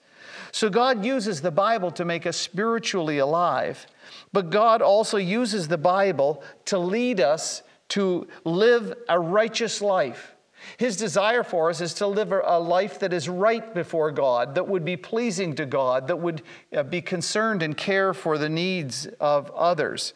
So 0.53 0.71
God 0.71 1.05
uses 1.05 1.43
the 1.43 1.51
Bible 1.51 1.91
to 1.93 2.05
make 2.07 2.27
us 2.27 2.39
spiritually 2.39 3.19
alive, 3.19 3.87
but 4.33 4.49
God 4.49 4.81
also 4.81 5.19
uses 5.19 5.69
the 5.69 5.77
Bible 5.77 6.43
to 6.67 6.79
lead 6.79 7.21
us 7.21 7.63
to 7.89 8.27
live 8.45 8.95
a 9.09 9.19
righteous 9.19 9.81
life 9.81 10.36
His 10.77 10.97
desire 10.97 11.43
for 11.43 11.71
us 11.71 11.81
is 11.81 11.95
to 11.95 12.07
live 12.07 12.33
a 12.33 12.59
life 12.59 12.99
that 13.01 13.13
is 13.13 13.29
right 13.29 13.75
before 13.75 14.11
God, 14.11 14.55
that 14.55 14.69
would 14.69 14.85
be 14.85 14.97
pleasing 14.97 15.55
to 15.57 15.67
God, 15.67 16.09
that 16.09 16.17
would 16.17 16.43
uh, 16.75 16.83
be 16.83 17.01
concerned 17.01 17.63
and 17.63 17.77
care 17.77 18.13
for 18.13 18.39
the 18.39 18.49
needs 18.49 19.07
of 19.21 19.51
others. 19.53 20.15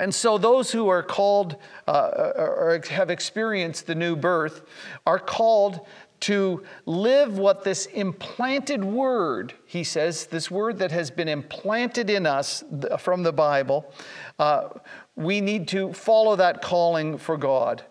And 0.00 0.14
so, 0.14 0.38
those 0.38 0.70
who 0.70 0.88
are 0.88 1.02
called 1.02 1.56
uh, 1.88 2.32
or 2.36 2.80
have 2.90 3.10
experienced 3.10 3.86
the 3.86 3.96
new 3.96 4.14
birth 4.14 4.62
are 5.06 5.18
called 5.18 5.86
to 6.20 6.64
live 6.86 7.38
what 7.38 7.64
this 7.64 7.86
implanted 7.86 8.82
word, 8.84 9.54
he 9.66 9.84
says, 9.84 10.26
this 10.26 10.50
word 10.50 10.78
that 10.78 10.90
has 10.90 11.10
been 11.10 11.28
implanted 11.28 12.10
in 12.10 12.26
us 12.26 12.64
from 12.98 13.22
the 13.22 13.32
Bible, 13.32 13.92
uh, 14.38 14.68
we 15.16 15.40
need 15.40 15.68
to 15.68 15.92
follow 15.92 16.36
that 16.36 16.62
calling 16.62 17.18
for 17.18 17.36
God. 17.36 17.84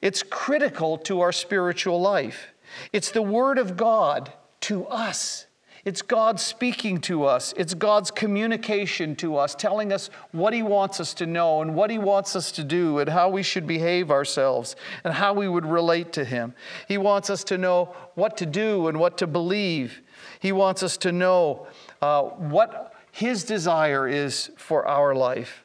It's 0.00 0.22
critical 0.22 0.98
to 0.98 1.20
our 1.20 1.32
spiritual 1.32 2.00
life. 2.00 2.48
It's 2.92 3.10
the 3.10 3.22
word 3.22 3.58
of 3.58 3.76
God 3.76 4.32
to 4.62 4.86
us. 4.86 5.46
It's 5.84 6.02
God 6.02 6.38
speaking 6.40 7.00
to 7.02 7.24
us. 7.24 7.54
It's 7.56 7.72
God's 7.72 8.10
communication 8.10 9.16
to 9.16 9.36
us, 9.36 9.54
telling 9.54 9.92
us 9.92 10.10
what 10.32 10.52
He 10.52 10.62
wants 10.62 11.00
us 11.00 11.14
to 11.14 11.26
know 11.26 11.62
and 11.62 11.74
what 11.74 11.90
He 11.90 11.98
wants 11.98 12.36
us 12.36 12.52
to 12.52 12.64
do 12.64 12.98
and 12.98 13.08
how 13.08 13.30
we 13.30 13.42
should 13.42 13.66
behave 13.66 14.10
ourselves 14.10 14.76
and 15.04 15.14
how 15.14 15.32
we 15.32 15.48
would 15.48 15.64
relate 15.64 16.12
to 16.12 16.24
Him. 16.24 16.52
He 16.88 16.98
wants 16.98 17.30
us 17.30 17.42
to 17.44 17.56
know 17.56 17.94
what 18.16 18.36
to 18.36 18.46
do 18.46 18.88
and 18.88 18.98
what 18.98 19.16
to 19.18 19.26
believe. 19.26 20.02
He 20.40 20.52
wants 20.52 20.82
us 20.82 20.96
to 20.98 21.12
know 21.12 21.68
uh, 22.02 22.22
what 22.22 22.92
His 23.10 23.44
desire 23.44 24.06
is 24.06 24.50
for 24.56 24.86
our 24.86 25.14
life. 25.14 25.64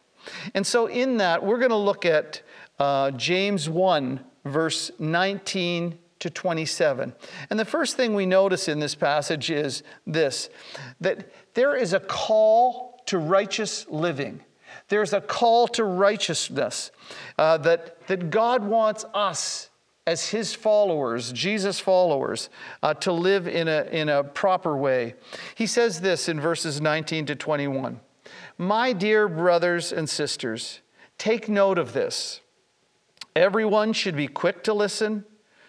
And 0.53 0.65
so, 0.65 0.85
in 0.85 1.17
that, 1.17 1.43
we're 1.43 1.57
going 1.57 1.71
to 1.71 1.75
look 1.75 2.05
at 2.05 2.41
uh, 2.79 3.11
James 3.11 3.69
1, 3.69 4.19
verse 4.45 4.91
19 4.99 5.97
to 6.19 6.29
27. 6.29 7.13
And 7.49 7.59
the 7.59 7.65
first 7.65 7.97
thing 7.97 8.15
we 8.15 8.25
notice 8.25 8.67
in 8.67 8.79
this 8.79 8.95
passage 8.95 9.51
is 9.51 9.83
this 10.07 10.49
that 11.01 11.29
there 11.53 11.75
is 11.75 11.93
a 11.93 11.99
call 11.99 13.01
to 13.07 13.17
righteous 13.17 13.85
living. 13.89 14.41
There's 14.87 15.13
a 15.13 15.21
call 15.21 15.67
to 15.69 15.83
righteousness 15.83 16.91
uh, 17.37 17.57
that, 17.59 18.07
that 18.07 18.29
God 18.29 18.63
wants 18.63 19.05
us 19.13 19.69
as 20.05 20.29
his 20.29 20.53
followers, 20.53 21.31
Jesus 21.31 21.79
followers, 21.79 22.49
uh, 22.81 22.93
to 22.95 23.11
live 23.11 23.47
in 23.47 23.67
a, 23.67 23.83
in 23.91 24.09
a 24.09 24.23
proper 24.23 24.75
way. 24.75 25.15
He 25.55 25.67
says 25.67 26.01
this 26.01 26.27
in 26.27 26.39
verses 26.39 26.81
19 26.81 27.25
to 27.27 27.35
21 27.35 27.99
My 28.57 28.93
dear 28.93 29.27
brothers 29.27 29.91
and 29.91 30.09
sisters, 30.09 30.81
take 31.17 31.47
note 31.47 31.77
of 31.77 31.93
this. 31.93 32.41
Everyone 33.35 33.93
should 33.93 34.15
be 34.15 34.27
quick 34.27 34.63
to 34.63 34.73
listen 34.73 35.25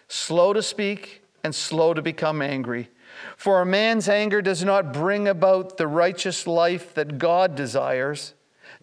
slow 0.07 0.53
to 0.53 0.61
speak, 0.61 1.21
and 1.43 1.53
slow 1.53 1.93
to 1.93 2.01
become 2.01 2.41
angry. 2.41 2.89
For 3.37 3.61
a 3.61 3.65
man's 3.65 4.09
anger 4.09 4.41
does 4.41 4.63
not 4.63 4.93
bring 4.93 5.27
about 5.27 5.77
the 5.77 5.87
righteous 5.87 6.47
life 6.47 6.93
that 6.95 7.17
God 7.17 7.55
desires. 7.55 8.33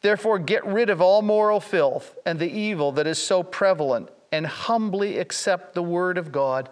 Therefore, 0.01 0.39
get 0.39 0.65
rid 0.65 0.91
of 0.91 1.01
all 1.01 1.23
moral 1.23 1.61
filth 1.61 2.17
and 2.25 2.39
the 2.39 2.51
evil 2.51 2.93
that 2.93 3.07
is 3.07 3.19
so 3.19 3.43
prevalent, 3.43 4.11
and 4.31 4.47
humbly 4.47 5.19
accept 5.19 5.75
the 5.75 5.83
word 5.83 6.17
of 6.17 6.33
God 6.33 6.71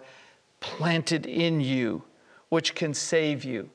planted 0.59 1.25
in 1.25 1.61
you, 1.61 2.03
which 2.49 2.73
can 2.73 2.93
save 2.93 3.43
you. 3.43 3.69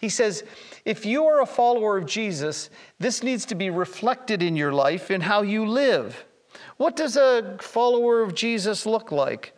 He 0.00 0.08
says, 0.08 0.44
if 0.84 1.06
you 1.06 1.26
are 1.26 1.40
a 1.40 1.46
follower 1.46 1.96
of 1.96 2.06
Jesus, 2.06 2.68
this 2.98 3.22
needs 3.22 3.44
to 3.46 3.54
be 3.54 3.70
reflected 3.70 4.42
in 4.42 4.56
your 4.56 4.72
life 4.72 5.10
in 5.10 5.20
how 5.20 5.42
you 5.42 5.66
live. 5.66 6.24
What 6.76 6.96
does 6.96 7.16
a 7.16 7.56
follower 7.60 8.22
of 8.22 8.34
Jesus 8.34 8.86
look 8.86 9.12
like? 9.12 9.52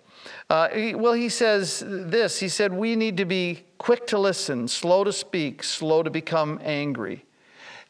Uh, 0.49 0.68
well, 0.94 1.12
he 1.12 1.28
says 1.28 1.82
this 1.87 2.38
He 2.38 2.49
said, 2.49 2.72
We 2.72 2.96
need 2.96 3.16
to 3.16 3.25
be 3.25 3.64
quick 3.78 4.06
to 4.08 4.18
listen, 4.18 4.68
slow 4.68 5.04
to 5.04 5.12
speak, 5.12 5.62
slow 5.62 6.02
to 6.02 6.11
become 6.11 6.61
angry. 6.62 7.25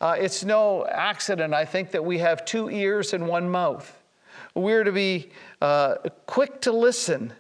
Uh, 0.01 0.17
it's 0.19 0.45
no 0.45 0.85
accident, 0.87 1.55
I 1.55 1.65
think, 1.65 1.93
that 1.93 2.05
we 2.05 2.19
have 2.19 2.45
two 2.45 2.69
ears 2.71 3.13
and 3.13 3.29
one 3.29 3.49
mouth. 3.49 4.03
We're 4.55 4.85
to 4.85 4.93
be 4.93 5.31
uh, 5.61 5.97
quick 6.27 6.61
to 6.63 6.73
listen, 6.73 7.33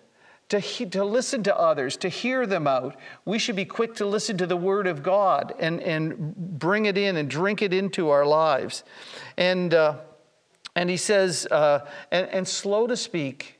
to, 0.48 0.60
he, 0.60 0.86
to 0.86 1.04
listen 1.04 1.42
to 1.42 1.58
others, 1.58 1.96
to 1.98 2.08
hear 2.08 2.46
them 2.46 2.68
out. 2.68 2.96
We 3.24 3.40
should 3.40 3.56
be 3.56 3.64
quick 3.64 3.96
to 3.96 4.06
listen 4.06 4.38
to 4.38 4.46
the 4.46 4.56
Word 4.56 4.86
of 4.86 5.02
God 5.02 5.54
and, 5.58 5.80
and 5.80 6.36
bring 6.36 6.86
it 6.86 6.96
in 6.96 7.16
and 7.16 7.28
drink 7.28 7.62
it 7.62 7.72
into 7.72 8.10
our 8.10 8.24
lives. 8.24 8.84
And, 9.36 9.74
uh, 9.74 9.96
and 10.74 10.88
he 10.88 10.96
says, 10.96 11.46
uh, 11.50 11.86
and, 12.10 12.28
and 12.28 12.48
slow 12.48 12.86
to 12.86 12.96
speak 12.96 13.58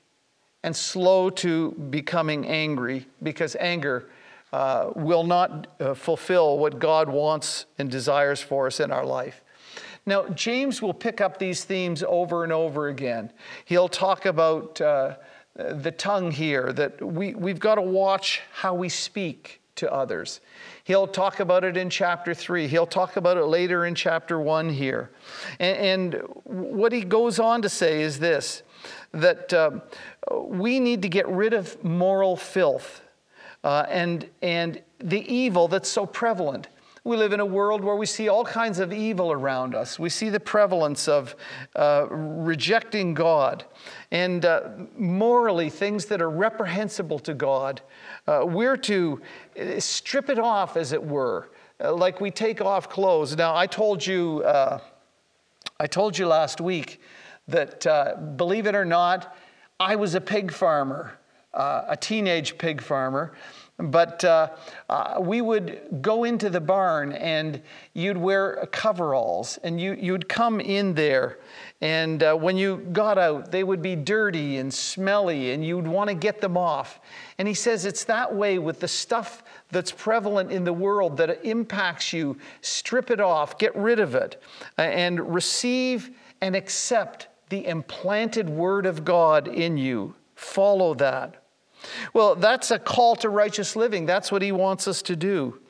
and 0.62 0.74
slow 0.74 1.28
to 1.30 1.72
becoming 1.72 2.46
angry 2.46 3.06
because 3.22 3.56
anger 3.56 4.08
uh, 4.52 4.90
will 4.94 5.24
not 5.24 5.66
uh, 5.80 5.94
fulfill 5.94 6.58
what 6.58 6.78
God 6.78 7.08
wants 7.08 7.66
and 7.78 7.90
desires 7.90 8.40
for 8.40 8.66
us 8.66 8.80
in 8.80 8.92
our 8.92 9.04
life. 9.04 9.42
Now, 10.04 10.28
James 10.28 10.82
will 10.82 10.94
pick 10.94 11.20
up 11.20 11.38
these 11.38 11.64
themes 11.64 12.02
over 12.06 12.44
and 12.44 12.52
over 12.52 12.88
again. 12.88 13.32
He'll 13.64 13.88
talk 13.88 14.26
about 14.26 14.80
uh, 14.80 15.16
the 15.54 15.92
tongue 15.92 16.30
here, 16.30 16.72
that 16.72 17.00
we, 17.00 17.34
we've 17.34 17.60
got 17.60 17.76
to 17.76 17.82
watch 17.82 18.42
how 18.52 18.74
we 18.74 18.88
speak 18.88 19.60
to 19.76 19.92
others. 19.92 20.40
He'll 20.84 21.06
talk 21.06 21.40
about 21.40 21.64
it 21.64 21.76
in 21.76 21.90
chapter 21.90 22.34
3. 22.34 22.66
He'll 22.66 22.86
talk 22.86 23.16
about 23.16 23.36
it 23.36 23.44
later 23.44 23.86
in 23.86 23.94
chapter 23.94 24.40
1 24.40 24.70
here. 24.70 25.10
And, 25.60 26.14
and 26.14 26.22
what 26.44 26.92
he 26.92 27.02
goes 27.02 27.38
on 27.38 27.62
to 27.62 27.68
say 27.68 28.02
is 28.02 28.18
this 28.18 28.62
that 29.12 29.52
uh, 29.52 29.70
we 30.44 30.80
need 30.80 31.02
to 31.02 31.08
get 31.08 31.28
rid 31.28 31.52
of 31.52 31.82
moral 31.84 32.36
filth 32.36 33.02
uh, 33.62 33.86
and, 33.88 34.28
and 34.40 34.80
the 34.98 35.20
evil 35.32 35.68
that's 35.68 35.88
so 35.88 36.06
prevalent. 36.06 36.68
We 37.04 37.16
live 37.16 37.32
in 37.32 37.40
a 37.40 37.46
world 37.46 37.82
where 37.82 37.96
we 37.96 38.06
see 38.06 38.28
all 38.28 38.44
kinds 38.44 38.78
of 38.78 38.92
evil 38.92 39.32
around 39.32 39.74
us. 39.74 39.98
We 39.98 40.08
see 40.08 40.28
the 40.28 40.38
prevalence 40.38 41.08
of 41.08 41.34
uh, 41.74 42.06
rejecting 42.08 43.12
God 43.12 43.64
and 44.12 44.44
uh, 44.44 44.68
morally 44.96 45.68
things 45.68 46.06
that 46.06 46.22
are 46.22 46.30
reprehensible 46.30 47.18
to 47.20 47.34
God. 47.34 47.80
Uh, 48.28 48.44
we're 48.46 48.76
to 48.76 49.20
uh, 49.58 49.80
strip 49.80 50.30
it 50.30 50.38
off, 50.38 50.76
as 50.76 50.92
it 50.92 51.02
were, 51.02 51.50
uh, 51.82 51.92
like 51.92 52.20
we 52.20 52.30
take 52.30 52.60
off 52.60 52.88
clothes. 52.88 53.36
Now, 53.36 53.56
I 53.56 53.66
told 53.66 54.06
you, 54.06 54.44
uh, 54.44 54.78
I 55.80 55.88
told 55.88 56.16
you 56.16 56.28
last 56.28 56.60
week 56.60 57.00
that, 57.48 58.36
believe 58.36 58.68
it 58.68 58.76
or 58.76 58.84
not, 58.84 59.36
I 59.80 59.96
was 59.96 60.14
a 60.14 60.20
pig 60.20 60.52
farmer, 60.52 61.18
a 61.52 61.98
teenage 62.00 62.58
pig 62.58 62.80
farmer. 62.80 63.32
But 63.78 64.22
uh, 64.22 64.50
uh, 64.88 65.16
we 65.20 65.40
would 65.40 65.98
go 66.02 66.24
into 66.24 66.50
the 66.50 66.60
barn 66.60 67.12
and 67.12 67.60
you'd 67.94 68.16
wear 68.16 68.68
coveralls 68.70 69.58
and 69.64 69.80
you, 69.80 69.94
you'd 69.94 70.28
come 70.28 70.60
in 70.60 70.94
there. 70.94 71.38
And 71.80 72.22
uh, 72.22 72.34
when 72.34 72.56
you 72.56 72.86
got 72.92 73.18
out, 73.18 73.50
they 73.50 73.64
would 73.64 73.82
be 73.82 73.96
dirty 73.96 74.58
and 74.58 74.72
smelly 74.72 75.52
and 75.52 75.64
you'd 75.64 75.86
want 75.86 76.08
to 76.08 76.14
get 76.14 76.40
them 76.40 76.56
off. 76.56 77.00
And 77.38 77.48
he 77.48 77.54
says 77.54 77.84
it's 77.84 78.04
that 78.04 78.32
way 78.32 78.58
with 78.58 78.78
the 78.78 78.88
stuff 78.88 79.42
that's 79.70 79.90
prevalent 79.90 80.52
in 80.52 80.64
the 80.64 80.72
world 80.72 81.16
that 81.16 81.44
impacts 81.44 82.12
you. 82.12 82.36
Strip 82.60 83.10
it 83.10 83.20
off, 83.20 83.58
get 83.58 83.74
rid 83.74 83.98
of 83.98 84.14
it, 84.14 84.40
and 84.76 85.34
receive 85.34 86.10
and 86.40 86.54
accept 86.54 87.28
the 87.48 87.66
implanted 87.66 88.48
word 88.48 88.86
of 88.86 89.04
God 89.04 89.48
in 89.48 89.76
you. 89.76 90.14
Follow 90.34 90.94
that. 90.94 91.41
Well, 92.12 92.34
that's 92.34 92.70
a 92.70 92.78
call 92.78 93.16
to 93.16 93.28
righteous 93.28 93.76
living. 93.76 94.06
That's 94.06 94.30
what 94.30 94.42
he 94.42 94.52
wants 94.52 94.86
us 94.86 95.02
to 95.02 95.16
do. 95.16 95.60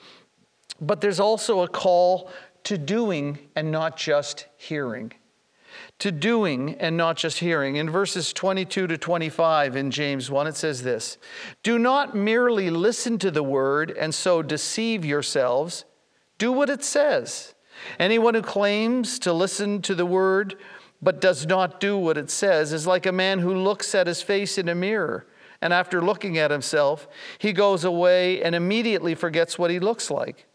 But 0.81 1.00
there's 1.00 1.21
also 1.21 1.61
a 1.61 1.69
call 1.69 2.31
to 2.64 2.78
doing 2.78 3.38
and 3.57 3.71
not 3.71 3.97
just 3.97 4.47
hearing. 4.57 5.12
To 6.00 6.12
doing 6.12 6.75
and 6.81 6.97
not 6.97 7.16
just 7.16 7.38
hearing. 7.38 7.76
In 7.76 7.88
verses 7.88 8.33
22 8.33 8.87
to 8.88 8.99
25 8.99 9.76
in 9.76 9.90
James 9.90 10.31
1, 10.31 10.47
it 10.47 10.57
says 10.57 10.83
this 10.83 11.19
Do 11.62 11.78
not 11.78 12.14
merely 12.14 12.71
listen 12.71 13.19
to 13.19 13.31
the 13.31 13.42
word 13.42 13.90
and 13.90 14.14
so 14.14 14.42
deceive 14.42 15.04
yourselves. 15.04 15.85
Do 16.38 16.52
what 16.52 16.71
it 16.71 16.85
says. 16.85 17.54
Anyone 17.99 18.35
who 18.35 18.42
claims 18.42 19.19
to 19.21 19.33
listen 19.33 19.83
to 19.83 19.95
the 19.95 20.07
word 20.07 20.57
but 21.00 21.21
does 21.21 21.47
not 21.47 21.81
do 21.81 21.99
what 21.99 22.16
it 22.16 22.31
says 22.31 22.73
is 22.73 22.87
like 22.87 23.07
a 23.07 23.12
man 23.12 23.40
who 23.40 23.54
looks 23.54 23.95
at 23.95 24.07
his 24.07 24.23
face 24.23 24.57
in 24.57 24.69
a 24.69 24.75
mirror. 24.75 25.26
And 25.62 25.73
after 25.73 26.02
looking 26.02 26.37
at 26.38 26.50
himself, 26.50 27.07
he 27.38 27.52
goes 27.52 27.85
away 27.85 28.42
and 28.42 28.54
immediately 28.54 29.14
forgets 29.14 29.59
what 29.59 29.71
he 29.71 29.78
looks 29.78 30.11
like. 30.11 30.47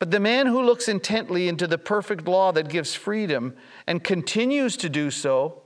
But 0.00 0.10
the 0.10 0.20
man 0.20 0.46
who 0.46 0.60
looks 0.62 0.88
intently 0.88 1.48
into 1.48 1.68
the 1.68 1.78
perfect 1.78 2.26
law 2.26 2.50
that 2.52 2.68
gives 2.68 2.92
freedom 2.92 3.54
and 3.86 4.02
continues 4.02 4.76
to 4.78 4.88
do 4.88 5.12
so, 5.12 5.62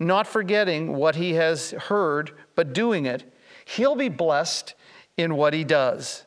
not 0.00 0.26
forgetting 0.26 0.96
what 0.96 1.14
he 1.14 1.34
has 1.34 1.70
heard, 1.70 2.32
but 2.56 2.72
doing 2.72 3.06
it, 3.06 3.32
he'll 3.64 3.96
be 3.96 4.08
blessed 4.08 4.74
in 5.16 5.36
what 5.36 5.54
he 5.54 5.62
does. 5.62 6.24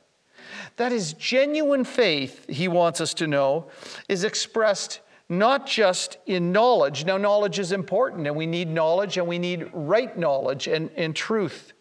That 0.77 0.93
is 0.93 1.13
genuine 1.13 1.83
faith, 1.83 2.49
he 2.49 2.69
wants 2.69 3.01
us 3.01 3.13
to 3.15 3.27
know, 3.27 3.67
is 4.07 4.23
expressed 4.23 5.01
not 5.27 5.67
just 5.67 6.17
in 6.25 6.53
knowledge. 6.53 7.05
Now, 7.05 7.17
knowledge 7.17 7.59
is 7.59 7.71
important, 7.71 8.25
and 8.25 8.35
we 8.35 8.47
need 8.47 8.69
knowledge 8.69 9.17
and 9.17 9.27
we 9.27 9.37
need 9.37 9.69
right 9.73 10.17
knowledge 10.17 10.67
and, 10.67 10.89
and 10.95 11.13
truth. 11.15 11.73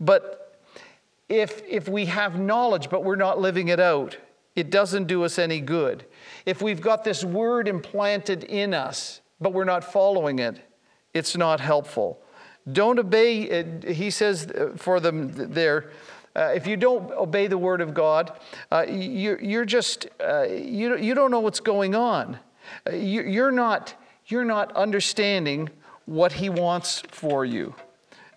But 0.00 0.60
if, 1.28 1.62
if 1.68 1.88
we 1.88 2.06
have 2.06 2.38
knowledge 2.38 2.90
but 2.90 3.04
we're 3.04 3.16
not 3.16 3.40
living 3.40 3.68
it 3.68 3.80
out, 3.80 4.16
it 4.54 4.70
doesn't 4.70 5.06
do 5.06 5.24
us 5.24 5.38
any 5.38 5.60
good. 5.60 6.04
If 6.46 6.62
we've 6.62 6.80
got 6.80 7.04
this 7.04 7.24
word 7.24 7.68
implanted 7.68 8.44
in 8.44 8.74
us 8.74 9.20
but 9.40 9.52
we're 9.52 9.64
not 9.64 9.84
following 9.84 10.38
it, 10.38 10.58
it's 11.12 11.36
not 11.36 11.60
helpful. 11.60 12.20
Don't 12.70 12.98
obey, 12.98 13.64
he 13.92 14.10
says 14.10 14.50
for 14.76 14.98
them 14.98 15.30
there, 15.52 15.90
uh, 16.36 16.52
if 16.54 16.66
you 16.66 16.76
don't 16.76 17.10
obey 17.12 17.46
the 17.46 17.56
word 17.56 17.80
of 17.80 17.94
God, 17.94 18.38
uh, 18.70 18.84
you, 18.86 19.38
you're 19.40 19.64
just, 19.64 20.06
uh, 20.20 20.42
you, 20.42 20.96
you 20.98 21.14
don't 21.14 21.30
know 21.30 21.40
what's 21.40 21.60
going 21.60 21.94
on. 21.94 22.38
Uh, 22.86 22.92
you, 22.92 23.22
you're, 23.22 23.52
not, 23.52 23.94
you're 24.26 24.44
not 24.44 24.74
understanding 24.76 25.70
what 26.04 26.32
he 26.32 26.50
wants 26.50 27.02
for 27.10 27.46
you. 27.46 27.74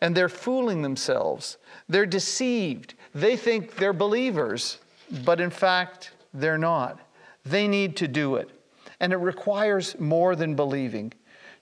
And 0.01 0.15
they're 0.15 0.29
fooling 0.29 0.81
themselves. 0.81 1.57
They're 1.87 2.05
deceived. 2.05 2.93
They 3.13 3.35
think 3.35 3.75
they're 3.75 3.93
believers, 3.93 4.79
but 5.25 5.41
in 5.41 5.49
fact, 5.49 6.11
they're 6.33 6.57
not. 6.57 6.99
They 7.43 7.67
need 7.67 7.95
to 7.97 8.07
do 8.07 8.35
it. 8.35 8.49
And 8.99 9.13
it 9.13 9.17
requires 9.17 9.99
more 9.99 10.35
than 10.35 10.55
believing. 10.55 11.13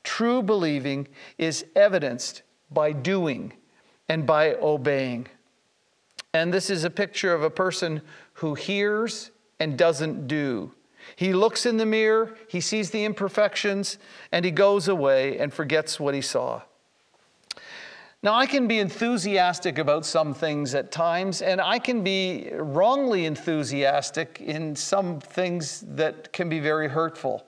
True 0.03 0.41
believing 0.41 1.07
is 1.37 1.65
evidenced 1.75 2.43
by 2.71 2.91
doing 2.91 3.53
and 4.09 4.25
by 4.25 4.55
obeying. 4.55 5.27
And 6.33 6.53
this 6.53 6.69
is 6.69 6.83
a 6.83 6.89
picture 6.89 7.33
of 7.33 7.43
a 7.43 7.49
person 7.49 8.01
who 8.33 8.53
hears 8.53 9.31
and 9.59 9.77
doesn't 9.77 10.27
do. 10.27 10.71
He 11.15 11.33
looks 11.33 11.65
in 11.65 11.77
the 11.77 11.85
mirror, 11.85 12.35
he 12.47 12.59
sees 12.59 12.91
the 12.91 13.05
imperfections, 13.05 13.97
and 14.31 14.43
he 14.43 14.51
goes 14.51 14.87
away 14.87 15.37
and 15.37 15.53
forgets 15.53 15.99
what 15.99 16.13
he 16.13 16.21
saw. 16.21 16.61
Now, 18.27 18.35
I 18.35 18.45
can 18.45 18.67
be 18.67 18.79
enthusiastic 18.79 19.77
about 19.77 20.05
some 20.05 20.33
things 20.33 20.75
at 20.75 20.91
times, 20.91 21.41
and 21.41 21.61
I 21.61 21.79
can 21.79 22.03
be 22.03 22.49
wrongly 22.51 23.25
enthusiastic 23.25 24.41
in 24.41 24.75
some 24.75 25.21
things 25.21 25.85
that 25.95 26.33
can 26.33 26.49
be 26.49 26.59
very 26.59 26.89
hurtful. 26.89 27.47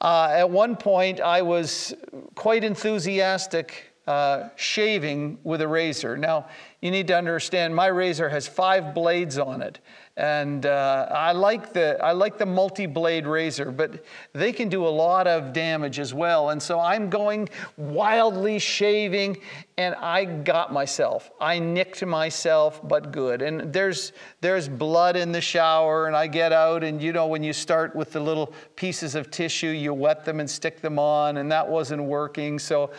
Uh, 0.00 0.28
at 0.30 0.48
one 0.48 0.76
point, 0.76 1.20
I 1.20 1.42
was 1.42 1.94
quite 2.36 2.62
enthusiastic 2.62 3.92
uh, 4.06 4.50
shaving 4.54 5.36
with 5.42 5.62
a 5.62 5.66
razor. 5.66 6.16
Now, 6.16 6.46
you 6.80 6.92
need 6.92 7.08
to 7.08 7.18
understand 7.18 7.74
my 7.74 7.88
razor 7.88 8.28
has 8.28 8.46
five 8.46 8.94
blades 8.94 9.36
on 9.36 9.62
it. 9.62 9.80
And 10.18 10.66
uh, 10.66 11.06
I 11.12 11.30
like 11.30 11.72
the 11.72 11.96
I 12.02 12.10
like 12.10 12.38
the 12.38 12.44
multi-blade 12.44 13.24
razor, 13.24 13.70
but 13.70 14.04
they 14.32 14.52
can 14.52 14.68
do 14.68 14.84
a 14.84 14.88
lot 14.88 15.28
of 15.28 15.52
damage 15.52 16.00
as 16.00 16.12
well. 16.12 16.50
And 16.50 16.60
so 16.60 16.80
I'm 16.80 17.08
going 17.08 17.48
wildly 17.76 18.58
shaving, 18.58 19.38
and 19.76 19.94
I 19.94 20.24
got 20.24 20.72
myself. 20.72 21.30
I 21.40 21.60
nicked 21.60 22.04
myself, 22.04 22.80
but 22.82 23.12
good. 23.12 23.42
And 23.42 23.72
there's 23.72 24.12
there's 24.40 24.68
blood 24.68 25.14
in 25.14 25.30
the 25.30 25.40
shower, 25.40 26.08
and 26.08 26.16
I 26.16 26.26
get 26.26 26.52
out, 26.52 26.82
and 26.82 27.00
you 27.00 27.12
know 27.12 27.28
when 27.28 27.44
you 27.44 27.52
start 27.52 27.94
with 27.94 28.10
the 28.10 28.20
little 28.20 28.52
pieces 28.74 29.14
of 29.14 29.30
tissue, 29.30 29.68
you 29.68 29.94
wet 29.94 30.24
them 30.24 30.40
and 30.40 30.50
stick 30.50 30.80
them 30.80 30.98
on, 30.98 31.36
and 31.36 31.52
that 31.52 31.68
wasn't 31.68 32.02
working. 32.02 32.58
So 32.58 32.90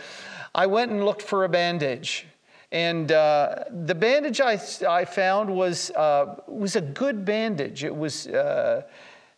I 0.56 0.68
went 0.68 0.92
and 0.92 1.04
looked 1.04 1.24
for 1.24 1.44
a 1.44 1.50
bandage. 1.50 2.28
And 2.72 3.12
uh, 3.12 3.64
the 3.72 3.96
bandage 3.96 4.42
I, 4.42 4.60
I 4.88 5.06
found 5.06 5.50
was, 5.50 5.90
uh, 5.92 6.36
was 6.48 6.76
a 6.76 6.82
good 6.82 7.26
bandage. 7.26 7.84
It 7.84 7.96
was, 7.96 8.28
uh, 8.28 8.84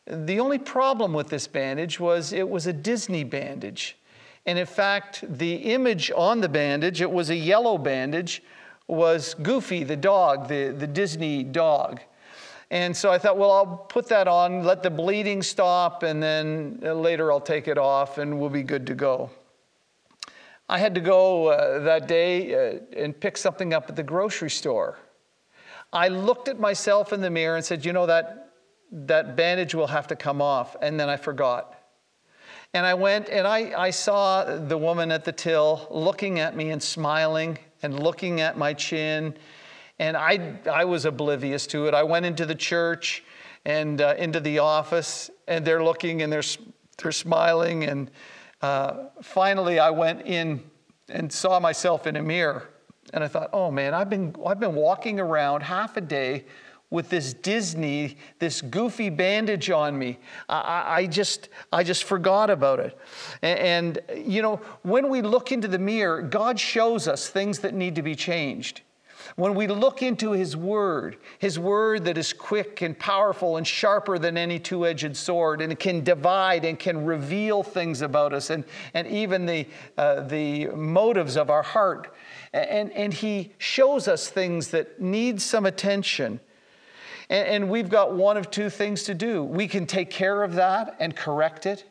the 0.06 0.40
only 0.40 0.60
problem 0.60 1.14
with 1.14 1.30
this 1.30 1.48
bandage 1.48 2.00
was 2.00 2.34
it 2.34 2.48
was 2.48 2.68
a 2.68 2.74
Disney 2.74 3.24
bandage. 3.24 3.98
And 4.46 4.58
in 4.60 4.66
fact, 4.66 5.24
the 5.38 5.54
image 5.56 6.12
on 6.16 6.42
the 6.42 6.50
bandage, 6.50 7.02
it 7.02 7.10
was 7.10 7.30
a 7.30 7.36
yellow 7.36 7.78
bandage, 7.78 8.44
was 8.88 9.36
Goofy, 9.36 9.84
the 9.84 9.96
dog, 9.96 10.50
the, 10.50 10.76
the 10.78 10.88
Disney 10.88 11.44
dog. 11.44 12.02
And 12.72 12.96
so 12.96 13.12
I 13.12 13.18
thought, 13.18 13.38
well, 13.38 13.52
I'll 13.52 13.78
put 13.78 14.08
that 14.08 14.28
on, 14.28 14.64
let 14.64 14.82
the 14.82 14.90
bleeding 14.90 15.42
stop, 15.42 16.04
and 16.04 16.22
then 16.22 16.80
later 16.82 17.32
I'll 17.32 17.42
take 17.42 17.68
it 17.68 17.78
off 17.78 18.18
and 18.18 18.40
we'll 18.40 18.50
be 18.50 18.64
good 18.64 18.88
to 18.88 18.96
go. 18.96 19.30
I 20.72 20.78
had 20.78 20.96
to 20.96 21.02
go 21.02 21.48
uh, 21.48 21.80
that 21.80 22.08
day 22.08 22.56
uh, 22.56 22.80
and 22.96 23.20
pick 23.20 23.36
something 23.36 23.74
up 23.74 23.90
at 23.90 23.98
the 23.98 24.04
grocery 24.04 24.50
store. 24.50 24.98
I 25.92 26.08
looked 26.08 26.48
at 26.48 26.62
myself 26.62 27.12
in 27.12 27.20
the 27.20 27.30
mirror 27.30 27.58
and 27.58 27.66
said, 27.66 27.84
You 27.84 27.92
know, 27.92 28.06
that, 28.06 28.54
that 28.90 29.36
bandage 29.36 29.76
will 29.76 29.88
have 29.88 30.08
to 30.08 30.16
come 30.16 30.42
off. 30.42 30.78
And 30.82 30.98
then 30.98 31.10
I 31.10 31.18
forgot. 31.18 31.78
And 32.74 32.86
I 32.86 32.94
went 32.94 33.28
and 33.28 33.46
I, 33.46 33.74
I 33.78 33.90
saw 33.90 34.46
the 34.46 34.78
woman 34.78 35.12
at 35.12 35.26
the 35.26 35.34
till 35.34 35.88
looking 35.92 36.40
at 36.40 36.56
me 36.56 36.70
and 36.70 36.82
smiling 36.82 37.58
and 37.84 38.02
looking 38.02 38.40
at 38.40 38.58
my 38.58 38.74
chin. 38.74 39.36
And 40.00 40.16
I, 40.16 40.58
I 40.72 40.86
was 40.86 41.04
oblivious 41.04 41.68
to 41.68 41.88
it. 41.88 41.94
I 41.94 42.04
went 42.04 42.26
into 42.26 42.46
the 42.46 42.56
church 42.56 43.26
and 43.66 44.00
uh, 44.00 44.16
into 44.18 44.40
the 44.40 44.60
office, 44.60 45.30
and 45.50 45.68
they're 45.68 45.84
looking 45.84 46.22
and 46.22 46.32
they're, 46.32 46.44
they're 46.98 47.12
smiling. 47.12 47.84
And 47.84 48.10
uh, 48.62 49.06
finally, 49.22 49.80
I 49.80 49.90
went 49.90 50.26
in 50.26 50.64
and 51.10 51.32
saw 51.32 51.60
myself 51.60 52.08
in 52.08 52.16
a 52.16 52.22
mirror. 52.22 52.70
And 53.14 53.24
I 53.24 53.28
thought, 53.28 53.50
oh 53.52 53.72
man, 53.72 53.94
I've 53.94 54.10
been, 54.10 54.36
I've 54.46 54.60
been 54.60 54.76
walking 54.76 55.20
around 55.20 55.62
half 55.62 55.98
a 55.98 56.02
day 56.02 56.46
with 56.92 57.10
this 57.10 57.34
Disney, 57.34 58.18
this 58.40 58.62
goofy 58.62 59.10
bandage 59.10 59.70
on 59.70 59.98
me. 59.98 60.20
I, 60.50 60.84
I, 60.88 61.08
just, 61.08 61.50
I 61.72 61.84
just 61.84 62.04
forgot 62.04 62.50
about 62.50 62.80
it. 62.80 62.98
And, 63.42 64.00
and, 64.10 64.28
you 64.28 64.42
know, 64.42 64.58
when 64.84 65.10
we 65.10 65.22
look 65.22 65.52
into 65.52 65.68
the 65.68 65.80
mirror, 65.80 66.22
God 66.22 66.60
shows 66.60 67.08
us 67.08 67.30
things 67.30 67.60
that 67.60 67.74
need 67.74 67.96
to 67.96 68.02
be 68.02 68.14
changed. 68.14 68.82
When 69.36 69.56
we 69.56 69.68
look 69.68 70.02
into 70.02 70.32
His 70.32 70.56
Word, 70.56 71.18
His 71.40 71.58
Word 71.58 72.06
that 72.06 72.18
is 72.18 72.34
quick 72.34 72.82
and 72.82 72.98
powerful 72.98 73.58
and 73.58 73.66
sharper 73.66 74.18
than 74.18 74.38
any 74.38 74.60
two 74.60 74.86
edged 74.86 75.16
sword, 75.16 75.62
and 75.62 75.72
it 75.72 75.80
can 75.80 76.04
divide 76.04 76.66
and 76.66 76.78
can 76.78 77.06
reveal 77.06 77.64
things 77.64 78.02
about 78.02 78.34
us 78.34 78.50
and, 78.50 78.64
and 78.94 79.08
even 79.08 79.46
the, 79.46 79.68
uh, 79.98 80.22
the 80.22 80.68
motives 80.68 81.38
of 81.38 81.50
our 81.50 81.64
heart. 81.64 82.14
And, 82.54 82.92
and 82.92 83.14
He 83.14 83.54
shows 83.58 84.08
us 84.08 84.30
things 84.30 84.70
that 84.70 85.00
need 85.02 85.42
some 85.42 85.66
attention. 85.66 86.40
And, 87.30 87.48
and 87.48 87.70
we've 87.70 87.90
got 87.90 88.14
one 88.14 88.38
of 88.38 88.52
two 88.52 88.70
things 88.70 89.04
to 89.04 89.14
do 89.14 89.44
we 89.44 89.68
can 89.68 89.86
take 89.86 90.10
care 90.10 90.44
of 90.44 90.54
that 90.56 90.96
and 91.00 91.16
correct 91.16 91.66
it, 91.66 91.86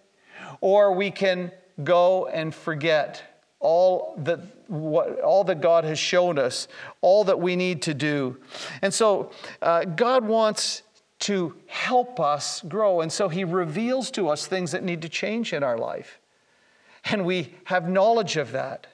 or 0.60 0.92
we 0.92 1.10
can 1.10 1.52
go 1.82 2.26
and 2.26 2.54
forget 2.54 3.29
all 3.60 4.14
that, 4.18 4.40
what, 4.68 5.20
all 5.20 5.44
that 5.44 5.60
God 5.60 5.84
has 5.84 5.98
shown 5.98 6.38
us, 6.38 6.66
all 7.02 7.24
that 7.24 7.38
we 7.38 7.56
need 7.56 7.82
to 7.82 7.94
do. 7.94 8.38
And 8.82 8.92
so 8.92 9.30
uh, 9.60 9.84
God 9.84 10.24
wants 10.24 10.82
to 11.20 11.54
help 11.66 12.18
us 12.18 12.62
grow. 12.62 13.02
And 13.02 13.12
so 13.12 13.28
He 13.28 13.44
reveals 13.44 14.10
to 14.12 14.28
us 14.28 14.46
things 14.46 14.72
that 14.72 14.82
need 14.82 15.02
to 15.02 15.08
change 15.08 15.52
in 15.52 15.62
our 15.62 15.76
life. 15.76 16.18
And 17.04 17.24
we 17.24 17.54
have 17.64 17.88
knowledge 17.88 18.36
of 18.36 18.52
that. 18.52 18.86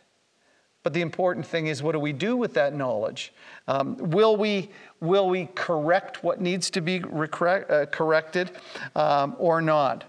But 0.83 0.93
the 0.93 1.01
important 1.01 1.47
thing 1.47 1.67
is, 1.67 1.83
what 1.83 1.93
do 1.93 1.99
we 1.99 2.13
do 2.13 2.37
with 2.37 2.55
that 2.55 2.75
knowledge? 2.75 3.33
Um, 3.67 3.97
will, 3.97 4.37
we, 4.37 4.71
will 5.01 5.29
we 5.29 5.49
correct 5.55 6.23
what 6.23 6.41
needs 6.41 6.71
to 6.71 6.81
be 6.81 7.03
uh, 7.03 7.87
corrected 7.91 8.53
um, 8.95 9.35
or 9.39 9.61
not? 9.61 10.05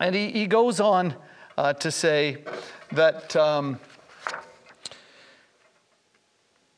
And 0.00 0.14
he, 0.14 0.30
he 0.30 0.46
goes 0.48 0.80
on 0.80 1.14
uh, 1.56 1.72
to 1.74 1.90
say, 1.90 2.38
that 2.92 3.34
um, 3.36 3.78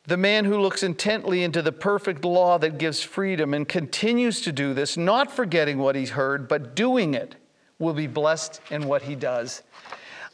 the 0.06 0.16
man 0.16 0.44
who 0.44 0.58
looks 0.58 0.82
intently 0.82 1.42
into 1.42 1.62
the 1.62 1.72
perfect 1.72 2.24
law 2.24 2.58
that 2.58 2.78
gives 2.78 3.02
freedom 3.02 3.54
and 3.54 3.68
continues 3.68 4.40
to 4.42 4.52
do 4.52 4.72
this, 4.72 4.96
not 4.96 5.30
forgetting 5.30 5.78
what 5.78 5.96
he's 5.96 6.10
heard, 6.10 6.48
but 6.48 6.74
doing 6.74 7.14
it, 7.14 7.34
will 7.78 7.94
be 7.94 8.06
blessed 8.06 8.60
in 8.70 8.86
what 8.86 9.02
he 9.02 9.14
does. 9.14 9.62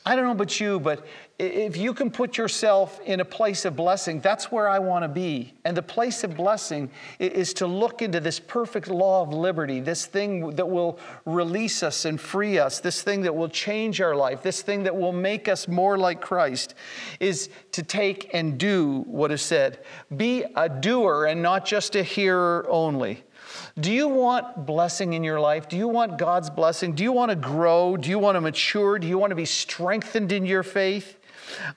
I 0.07 0.14
don't 0.14 0.24
know 0.24 0.33
about 0.33 0.61
you, 0.61 0.78
but 0.78 1.05
if 1.42 1.76
you 1.76 1.92
can 1.92 2.09
put 2.09 2.38
yourself 2.38 3.00
in 3.05 3.18
a 3.18 3.24
place 3.24 3.64
of 3.64 3.74
blessing, 3.74 4.20
that's 4.20 4.52
where 4.52 4.68
I 4.68 4.78
want 4.78 5.02
to 5.02 5.09
be. 5.09 5.55
And 5.64 5.76
the 5.76 5.83
place 5.83 6.22
of 6.22 6.37
blessing 6.37 6.88
is 7.18 7.52
to 7.55 7.66
look 7.66 8.00
into 8.00 8.20
this 8.20 8.38
perfect 8.38 8.87
law 8.87 9.22
of 9.22 9.33
liberty, 9.33 9.81
this 9.81 10.07
thing 10.07 10.50
that 10.50 10.68
will 10.68 11.00
release 11.24 11.83
us 11.83 12.05
and 12.05 12.20
free 12.20 12.61
us, 12.61 12.78
this 12.78 13.02
thing 13.02 13.22
that 13.22 13.35
will 13.35 13.48
change 13.48 14.00
our 14.00 14.14
life, 14.14 14.42
this 14.42 14.62
thing 14.62 14.85
that 14.85 14.96
will 14.96 15.12
make 15.12 15.48
us 15.48 15.66
more 15.66 15.98
like 15.98 16.20
Christ, 16.20 16.74
is 17.18 17.50
to 17.72 17.83
take 17.83 18.33
and 18.33 18.57
do 18.57 19.00
what 19.09 19.33
is 19.33 19.42
said. 19.42 19.81
Be 20.16 20.44
a 20.55 20.68
doer 20.68 21.26
and 21.26 21.42
not 21.42 21.64
just 21.64 21.96
a 21.96 22.05
hearer 22.05 22.66
only. 22.68 23.24
Do 23.81 23.90
you 23.90 24.07
want 24.07 24.64
blessing 24.64 25.14
in 25.14 25.24
your 25.24 25.40
life? 25.40 25.68
Do 25.68 25.76
you 25.76 25.88
want 25.88 26.18
God's 26.18 26.50
blessing? 26.50 26.94
Do 26.94 27.02
you 27.02 27.11
want 27.11 27.31
to 27.31 27.37
grow? 27.37 27.96
Do 27.96 28.11
you 28.11 28.18
want 28.18 28.37
to 28.37 28.40
mature? 28.40 28.98
Do 28.98 29.09
you 29.09 29.18
want 29.18 29.33
to 29.33 29.37
be 29.37 29.44
strengthened 29.44 30.31
in 30.31 30.46
your 30.46 30.62
faith? 30.62 31.18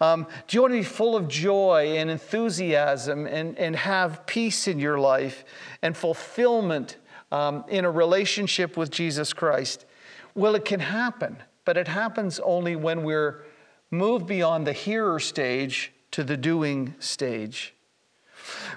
Um, 0.02 0.28
do 0.48 0.58
you 0.58 0.62
want 0.62 0.74
to 0.74 0.80
be 0.80 0.84
full 0.84 1.16
of 1.16 1.28
joy 1.28 1.96
and 1.98 2.10
enthusiasm 2.10 3.26
and, 3.26 3.58
and 3.58 3.76
have 3.76 4.26
peace 4.26 4.68
in 4.68 4.80
your 4.80 5.00
life 5.00 5.44
and 5.82 5.96
fulfillment 5.96 6.98
um, 7.32 7.64
in 7.68 7.86
a 7.86 7.92
relationship 7.92 8.78
with 8.78 8.92
Jesus 8.92 9.34
Christ? 9.34 9.86
Well, 10.34 10.56
it 10.56 10.66
can 10.66 10.80
happen, 10.80 11.38
but 11.64 11.78
it 11.78 11.88
happens 11.88 12.40
only 12.40 12.76
when 12.76 13.04
we're 13.04 13.46
moved 13.92 14.28
beyond 14.28 14.68
the 14.68 14.74
hearer 14.74 15.20
stage 15.20 15.94
to 16.12 16.24
the 16.24 16.38
doing 16.38 16.96
stage. 17.00 17.74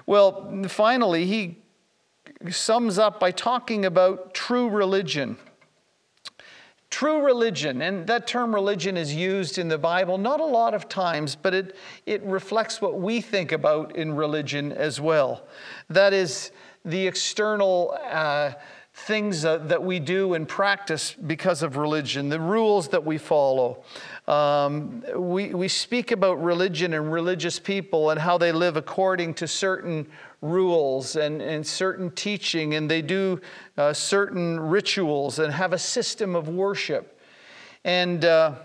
Well, 0.05 0.63
finally, 0.67 1.25
he 1.25 1.57
sums 2.49 2.97
up 2.97 3.19
by 3.19 3.31
talking 3.31 3.85
about 3.85 4.33
true 4.33 4.69
religion. 4.69 5.37
True 6.89 7.23
religion, 7.23 7.83
and 7.83 8.07
that 8.07 8.25
term 8.25 8.53
religion 8.53 8.97
is 8.97 9.13
used 9.13 9.59
in 9.59 9.67
the 9.67 9.77
Bible 9.77 10.17
not 10.17 10.39
a 10.39 10.45
lot 10.45 10.73
of 10.73 10.89
times, 10.89 11.35
but 11.35 11.53
it, 11.53 11.75
it 12.07 12.23
reflects 12.23 12.81
what 12.81 12.99
we 12.99 13.21
think 13.21 13.51
about 13.51 13.95
in 13.95 14.15
religion 14.15 14.71
as 14.71 14.99
well. 14.99 15.43
That 15.89 16.13
is 16.13 16.51
the 16.83 17.05
external 17.05 17.95
uh, 18.09 18.53
things 18.93 19.45
uh, 19.45 19.57
that 19.59 19.83
we 19.83 19.99
do 19.99 20.33
and 20.33 20.47
practice 20.47 21.13
because 21.13 21.63
of 21.63 21.77
religion, 21.77 22.29
the 22.29 22.39
rules 22.39 22.89
that 22.89 23.05
we 23.05 23.17
follow. 23.17 23.83
Um, 24.27 25.03
we, 25.15 25.53
we 25.53 25.67
speak 25.67 26.11
about 26.11 26.43
religion 26.43 26.93
and 26.93 27.11
religious 27.11 27.59
people 27.59 28.09
and 28.09 28.19
how 28.19 28.37
they 28.37 28.51
live 28.51 28.77
according 28.77 29.35
to 29.35 29.47
certain 29.47 30.07
rules 30.41 31.15
and, 31.15 31.41
and 31.41 31.65
certain 31.65 32.11
teaching, 32.11 32.75
and 32.75 32.89
they 32.89 33.01
do 33.01 33.39
uh, 33.77 33.93
certain 33.93 34.59
rituals 34.59 35.39
and 35.39 35.53
have 35.53 35.73
a 35.73 35.77
system 35.77 36.35
of 36.35 36.47
worship. 36.47 37.19
And 37.83 38.23
uh, 38.23 38.55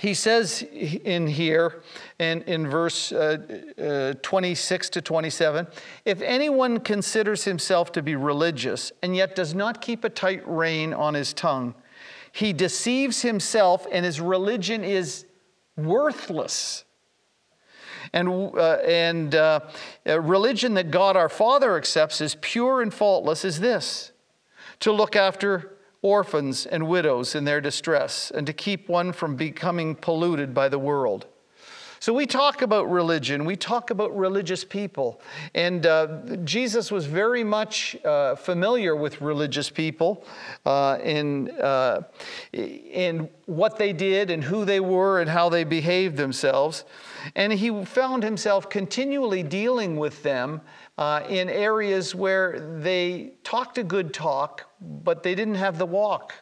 he 0.00 0.14
says 0.14 0.62
in 0.62 1.26
here, 1.26 1.82
in, 2.18 2.42
in 2.42 2.68
verse 2.68 3.12
uh, 3.12 4.14
uh, 4.16 4.18
26 4.22 4.90
to 4.90 5.00
27, 5.00 5.66
if 6.04 6.20
anyone 6.22 6.80
considers 6.80 7.44
himself 7.44 7.92
to 7.92 8.02
be 8.02 8.16
religious 8.16 8.92
and 9.02 9.16
yet 9.16 9.36
does 9.36 9.54
not 9.54 9.80
keep 9.80 10.04
a 10.04 10.10
tight 10.10 10.46
rein 10.46 10.92
on 10.92 11.14
his 11.14 11.32
tongue, 11.32 11.74
he 12.32 12.52
deceives 12.52 13.22
himself 13.22 13.86
and 13.90 14.04
his 14.04 14.20
religion 14.20 14.84
is 14.84 15.24
worthless. 15.76 16.84
And, 18.12 18.28
uh, 18.28 18.78
and 18.84 19.34
uh, 19.34 19.60
religion 20.06 20.74
that 20.74 20.90
God 20.90 21.16
our 21.16 21.28
Father 21.28 21.76
accepts 21.76 22.20
as 22.20 22.36
pure 22.40 22.82
and 22.82 22.92
faultless 22.92 23.44
is 23.44 23.60
this 23.60 24.12
to 24.80 24.92
look 24.92 25.16
after 25.16 25.76
orphans 26.02 26.66
and 26.66 26.86
widows 26.86 27.34
in 27.34 27.44
their 27.44 27.60
distress 27.60 28.30
and 28.30 28.46
to 28.46 28.52
keep 28.52 28.88
one 28.88 29.12
from 29.12 29.36
becoming 29.36 29.94
polluted 29.94 30.54
by 30.54 30.68
the 30.68 30.78
world. 30.78 31.26
So 31.98 32.12
we 32.12 32.26
talk 32.26 32.62
about 32.62 32.90
religion, 32.90 33.44
we 33.46 33.56
talk 33.56 33.90
about 33.90 34.16
religious 34.16 34.64
people. 34.64 35.20
And 35.54 35.86
uh, 35.86 36.36
Jesus 36.44 36.92
was 36.92 37.06
very 37.06 37.42
much 37.42 37.96
uh, 38.04 38.36
familiar 38.36 38.94
with 38.94 39.20
religious 39.20 39.70
people 39.70 40.24
uh, 40.66 40.98
in, 41.02 41.50
uh, 41.52 42.02
in 42.52 43.28
what 43.46 43.78
they 43.78 43.92
did 43.92 44.30
and 44.30 44.44
who 44.44 44.64
they 44.64 44.78
were 44.78 45.20
and 45.20 45.30
how 45.30 45.48
they 45.48 45.64
behaved 45.64 46.16
themselves. 46.16 46.84
And 47.34 47.52
he 47.52 47.84
found 47.84 48.22
himself 48.22 48.68
continually 48.70 49.42
dealing 49.42 49.96
with 49.96 50.22
them 50.22 50.60
uh, 50.98 51.22
in 51.28 51.48
areas 51.48 52.14
where 52.14 52.78
they 52.80 53.32
talked 53.42 53.78
a 53.78 53.84
good 53.84 54.14
talk, 54.14 54.70
but 54.80 55.22
they 55.22 55.34
didn't 55.34 55.56
have 55.56 55.78
the 55.78 55.86
walk. 55.86 56.34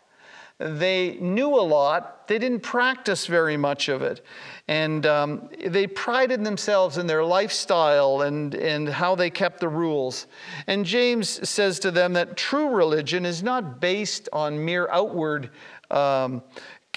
They 0.58 1.18
knew 1.20 1.48
a 1.48 1.60
lot, 1.60 2.28
they 2.28 2.38
didn't 2.38 2.60
practice 2.60 3.26
very 3.26 3.56
much 3.56 3.88
of 3.88 4.02
it. 4.02 4.24
And 4.68 5.04
um, 5.04 5.50
they 5.66 5.88
prided 5.88 6.44
themselves 6.44 6.96
in 6.96 7.08
their 7.08 7.24
lifestyle 7.24 8.22
and, 8.22 8.54
and 8.54 8.88
how 8.88 9.16
they 9.16 9.30
kept 9.30 9.58
the 9.58 9.68
rules. 9.68 10.28
And 10.68 10.84
James 10.84 11.48
says 11.48 11.80
to 11.80 11.90
them 11.90 12.12
that 12.12 12.36
true 12.36 12.68
religion 12.68 13.26
is 13.26 13.42
not 13.42 13.80
based 13.80 14.28
on 14.32 14.64
mere 14.64 14.88
outward 14.90 15.50
um, 15.90 16.42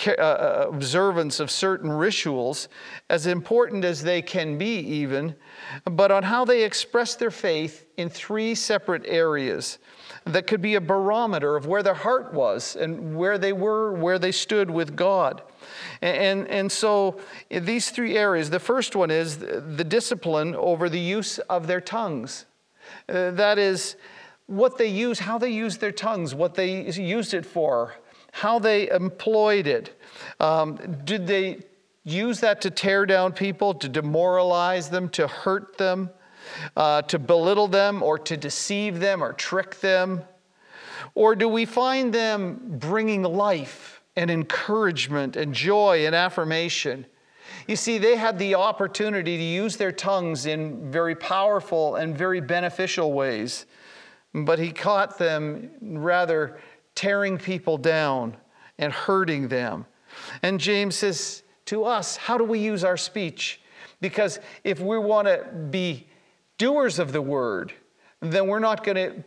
uh, 0.05 0.11
uh, 0.21 0.65
observance 0.69 1.39
of 1.39 1.49
certain 1.49 1.91
rituals, 1.91 2.69
as 3.09 3.25
important 3.25 3.83
as 3.83 4.03
they 4.03 4.21
can 4.21 4.57
be, 4.57 4.79
even, 4.79 5.35
but 5.85 6.11
on 6.11 6.23
how 6.23 6.45
they 6.45 6.63
express 6.63 7.15
their 7.15 7.31
faith 7.31 7.85
in 7.97 8.09
three 8.09 8.53
separate 8.53 9.03
areas 9.07 9.79
that 10.25 10.45
could 10.45 10.61
be 10.61 10.75
a 10.75 10.81
barometer 10.81 11.55
of 11.55 11.65
where 11.65 11.81
their 11.81 11.93
heart 11.93 12.33
was 12.33 12.75
and 12.75 13.15
where 13.15 13.37
they 13.37 13.53
were, 13.53 13.93
where 13.93 14.19
they 14.19 14.31
stood 14.31 14.69
with 14.69 14.95
God. 14.95 15.41
And, 16.01 16.17
and, 16.17 16.47
and 16.49 16.71
so, 16.71 17.19
these 17.49 17.89
three 17.89 18.17
areas 18.17 18.49
the 18.49 18.59
first 18.59 18.95
one 18.95 19.09
is 19.09 19.37
the 19.37 19.83
discipline 19.83 20.55
over 20.55 20.89
the 20.89 20.99
use 20.99 21.39
of 21.39 21.65
their 21.65 21.81
tongues. 21.81 22.45
Uh, 23.09 23.31
that 23.31 23.57
is, 23.57 23.95
what 24.47 24.77
they 24.77 24.87
use, 24.87 25.19
how 25.19 25.37
they 25.37 25.49
use 25.49 25.77
their 25.77 25.91
tongues, 25.91 26.33
what 26.33 26.55
they 26.55 26.89
used 26.91 27.33
it 27.33 27.45
for, 27.45 27.95
how 28.41 28.59
they 28.59 28.87
employed 28.91 29.65
it. 29.65 29.99
Um, 30.39 30.77
did 31.05 31.25
they 31.25 31.59
use 32.03 32.39
that 32.41 32.61
to 32.61 32.69
tear 32.69 33.07
down 33.07 33.33
people, 33.33 33.73
to 33.73 33.89
demoralize 33.89 34.89
them, 34.89 35.09
to 35.09 35.27
hurt 35.27 35.79
them, 35.79 36.11
uh, 36.75 37.01
to 37.03 37.17
belittle 37.17 37.67
them, 37.67 38.03
or 38.03 38.19
to 38.19 38.37
deceive 38.37 38.99
them 38.99 39.23
or 39.23 39.33
trick 39.33 39.79
them? 39.79 40.21
Or 41.15 41.35
do 41.35 41.49
we 41.49 41.65
find 41.65 42.13
them 42.13 42.61
bringing 42.77 43.23
life 43.23 44.03
and 44.15 44.29
encouragement 44.29 45.35
and 45.35 45.51
joy 45.51 46.05
and 46.05 46.13
affirmation? 46.13 47.07
You 47.67 47.75
see, 47.75 47.97
they 47.97 48.15
had 48.17 48.37
the 48.37 48.53
opportunity 48.53 49.35
to 49.35 49.43
use 49.43 49.77
their 49.77 49.91
tongues 49.91 50.45
in 50.45 50.91
very 50.91 51.15
powerful 51.15 51.95
and 51.95 52.15
very 52.15 52.41
beneficial 52.41 53.13
ways, 53.13 53.65
but 54.31 54.59
he 54.59 54.71
caught 54.71 55.17
them 55.17 55.71
rather 55.81 56.59
tearing 56.97 57.37
people 57.37 57.77
down 57.77 58.35
and 58.79 58.91
hurting 58.91 59.49
them. 59.49 59.85
And 60.41 60.59
James 60.59 60.95
says 60.95 61.43
to 61.65 61.85
us, 61.85 62.17
how 62.17 62.39
do 62.39 62.43
we 62.43 62.57
use 62.57 62.83
our 62.83 62.97
speech? 62.97 63.61
Because 64.01 64.39
if 64.63 64.79
we 64.79 64.97
want 64.97 65.27
to 65.27 65.45
be 65.69 66.07
doers 66.57 66.97
of 66.97 67.11
the 67.11 67.21
word, 67.21 67.71
then 68.19 68.47
we're 68.47 68.57
not 68.57 68.83
going 68.83 69.23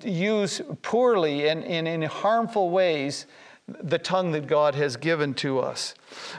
to 0.00 0.08
use 0.08 0.62
poorly 0.82 1.48
and, 1.48 1.64
and 1.64 1.88
in 1.88 2.02
harmful 2.02 2.70
ways 2.70 3.26
the 3.66 3.98
tongue 3.98 4.30
that 4.32 4.46
God 4.46 4.76
has 4.76 4.96
given 4.96 5.34
to 5.34 5.58
us. 5.58 5.94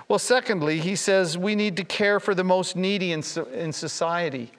Well, 0.07 0.19
secondly, 0.19 0.79
he 0.79 0.95
says 0.95 1.37
we 1.37 1.55
need 1.55 1.75
to 1.77 1.83
care 1.83 2.21
for 2.21 2.33
the 2.33 2.43
most 2.43 2.77
needy 2.77 3.11
in, 3.11 3.21
in 3.53 3.73
society. 3.73 4.51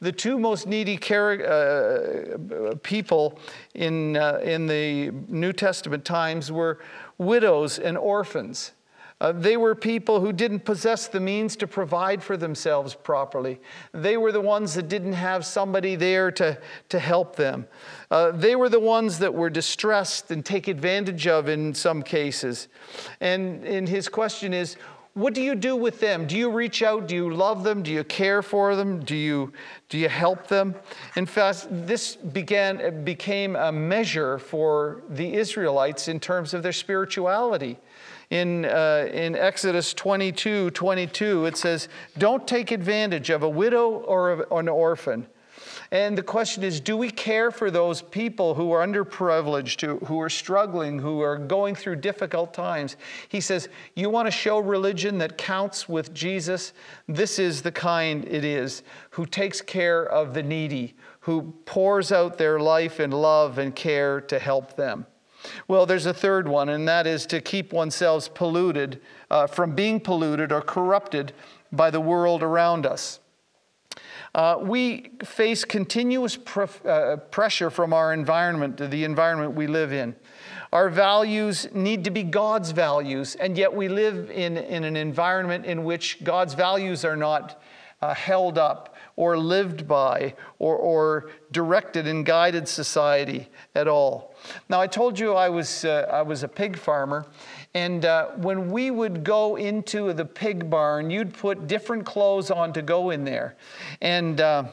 The 0.00 0.12
two 0.12 0.38
most 0.38 0.66
needy 0.66 0.96
uh, 0.96 2.74
people 2.82 3.38
in, 3.74 4.16
uh, 4.16 4.40
in 4.42 4.66
the 4.66 5.10
New 5.28 5.52
Testament 5.52 6.04
times 6.04 6.52
were 6.52 6.78
widows 7.18 7.78
and 7.78 7.98
orphans. 7.98 8.72
Uh, 9.20 9.32
they 9.32 9.56
were 9.56 9.74
people 9.74 10.20
who 10.20 10.32
didn't 10.32 10.60
possess 10.60 11.08
the 11.08 11.18
means 11.18 11.56
to 11.56 11.66
provide 11.66 12.22
for 12.22 12.36
themselves 12.36 12.94
properly. 12.94 13.60
They 13.92 14.16
were 14.16 14.30
the 14.30 14.40
ones 14.40 14.74
that 14.74 14.88
didn't 14.88 15.14
have 15.14 15.44
somebody 15.44 15.96
there 15.96 16.30
to, 16.32 16.56
to 16.90 16.98
help 17.00 17.34
them. 17.34 17.66
Uh, 18.12 18.30
they 18.30 18.54
were 18.54 18.68
the 18.68 18.78
ones 18.78 19.18
that 19.18 19.34
were 19.34 19.50
distressed 19.50 20.30
and 20.30 20.44
take 20.44 20.68
advantage 20.68 21.26
of 21.26 21.48
in 21.48 21.74
some 21.74 22.02
cases. 22.02 22.68
And, 23.20 23.64
and 23.64 23.88
his 23.88 24.08
question 24.08 24.54
is 24.54 24.76
what 25.18 25.34
do 25.34 25.42
you 25.42 25.56
do 25.56 25.74
with 25.74 25.98
them? 25.98 26.28
Do 26.28 26.36
you 26.36 26.48
reach 26.48 26.80
out? 26.80 27.08
Do 27.08 27.16
you 27.16 27.34
love 27.34 27.64
them? 27.64 27.82
Do 27.82 27.90
you 27.90 28.04
care 28.04 28.40
for 28.40 28.76
them? 28.76 29.00
Do 29.00 29.16
you, 29.16 29.52
do 29.88 29.98
you 29.98 30.08
help 30.08 30.46
them? 30.46 30.76
In 31.16 31.26
fact, 31.26 31.66
this 31.70 32.14
began, 32.14 33.02
became 33.04 33.56
a 33.56 33.72
measure 33.72 34.38
for 34.38 35.02
the 35.10 35.34
Israelites 35.34 36.06
in 36.06 36.20
terms 36.20 36.54
of 36.54 36.62
their 36.62 36.72
spirituality. 36.72 37.78
In, 38.30 38.64
uh, 38.66 39.08
in 39.12 39.34
Exodus 39.34 39.92
22 39.92 40.70
22, 40.70 41.46
it 41.46 41.56
says, 41.56 41.88
Don't 42.18 42.46
take 42.46 42.70
advantage 42.70 43.30
of 43.30 43.42
a 43.42 43.48
widow 43.48 43.88
or 43.88 44.46
an 44.56 44.68
orphan 44.68 45.26
and 45.90 46.18
the 46.18 46.22
question 46.22 46.62
is 46.62 46.80
do 46.80 46.96
we 46.96 47.10
care 47.10 47.50
for 47.50 47.70
those 47.70 48.02
people 48.02 48.54
who 48.54 48.72
are 48.72 48.86
underprivileged, 48.86 50.06
who 50.06 50.20
are 50.20 50.28
struggling, 50.28 50.98
who 50.98 51.20
are 51.20 51.38
going 51.38 51.74
through 51.74 51.96
difficult 51.96 52.52
times? 52.52 52.96
He 53.28 53.40
says, 53.40 53.68
You 53.94 54.10
want 54.10 54.26
to 54.26 54.32
show 54.32 54.58
religion 54.58 55.18
that 55.18 55.38
counts 55.38 55.88
with 55.88 56.12
Jesus? 56.12 56.74
This 57.06 57.38
is 57.38 57.62
the 57.62 57.72
kind 57.72 58.26
it 58.26 58.44
is 58.44 58.82
who 59.10 59.24
takes 59.24 59.60
care 59.62 60.04
of 60.04 60.34
the 60.34 60.42
needy, 60.42 60.94
who 61.20 61.54
pours 61.64 62.12
out 62.12 62.36
their 62.36 62.60
life 62.60 63.00
in 63.00 63.10
love 63.10 63.58
and 63.58 63.74
care 63.74 64.20
to 64.22 64.38
help 64.38 64.76
them. 64.76 65.06
Well, 65.68 65.86
there's 65.86 66.06
a 66.06 66.12
third 66.12 66.48
one, 66.48 66.68
and 66.68 66.86
that 66.88 67.06
is 67.06 67.24
to 67.26 67.40
keep 67.40 67.72
oneself 67.72 68.34
polluted 68.34 69.00
uh, 69.30 69.46
from 69.46 69.74
being 69.74 70.00
polluted 70.00 70.52
or 70.52 70.60
corrupted 70.60 71.32
by 71.72 71.90
the 71.90 72.00
world 72.00 72.42
around 72.42 72.84
us. 72.84 73.20
Uh, 74.38 74.56
we 74.62 75.10
face 75.24 75.64
continuous 75.64 76.36
pr- 76.36 76.66
uh, 76.86 77.16
pressure 77.16 77.70
from 77.70 77.92
our 77.92 78.12
environment, 78.12 78.76
the 78.76 79.02
environment 79.02 79.52
we 79.52 79.66
live 79.66 79.92
in. 79.92 80.14
Our 80.72 80.88
values 80.90 81.66
need 81.74 82.04
to 82.04 82.10
be 82.10 82.22
God's 82.22 82.70
values, 82.70 83.34
and 83.34 83.58
yet 83.58 83.74
we 83.74 83.88
live 83.88 84.30
in, 84.30 84.56
in 84.56 84.84
an 84.84 84.96
environment 84.96 85.66
in 85.66 85.82
which 85.82 86.22
God's 86.22 86.54
values 86.54 87.04
are 87.04 87.16
not 87.16 87.60
uh, 88.00 88.14
held 88.14 88.58
up 88.58 88.94
or 89.16 89.36
lived 89.36 89.88
by 89.88 90.34
or, 90.58 90.76
or 90.76 91.30
directed 91.50 92.06
and 92.06 92.24
guided 92.24 92.68
society 92.68 93.48
at 93.74 93.88
all. 93.88 94.34
Now, 94.68 94.80
I 94.80 94.86
told 94.86 95.18
you 95.18 95.34
I 95.34 95.48
was, 95.48 95.84
uh, 95.84 96.08
I 96.10 96.22
was 96.22 96.42
a 96.42 96.48
pig 96.48 96.78
farmer, 96.78 97.26
and 97.74 98.04
uh, 98.04 98.28
when 98.36 98.70
we 98.70 98.90
would 98.90 99.24
go 99.24 99.56
into 99.56 100.12
the 100.12 100.24
pig 100.24 100.70
barn, 100.70 101.10
you'd 101.10 101.34
put 101.34 101.66
different 101.66 102.06
clothes 102.06 102.50
on 102.50 102.72
to 102.74 102.82
go 102.82 103.10
in 103.10 103.24
there. 103.24 103.56
And 104.00 104.40
uh, 104.40 104.64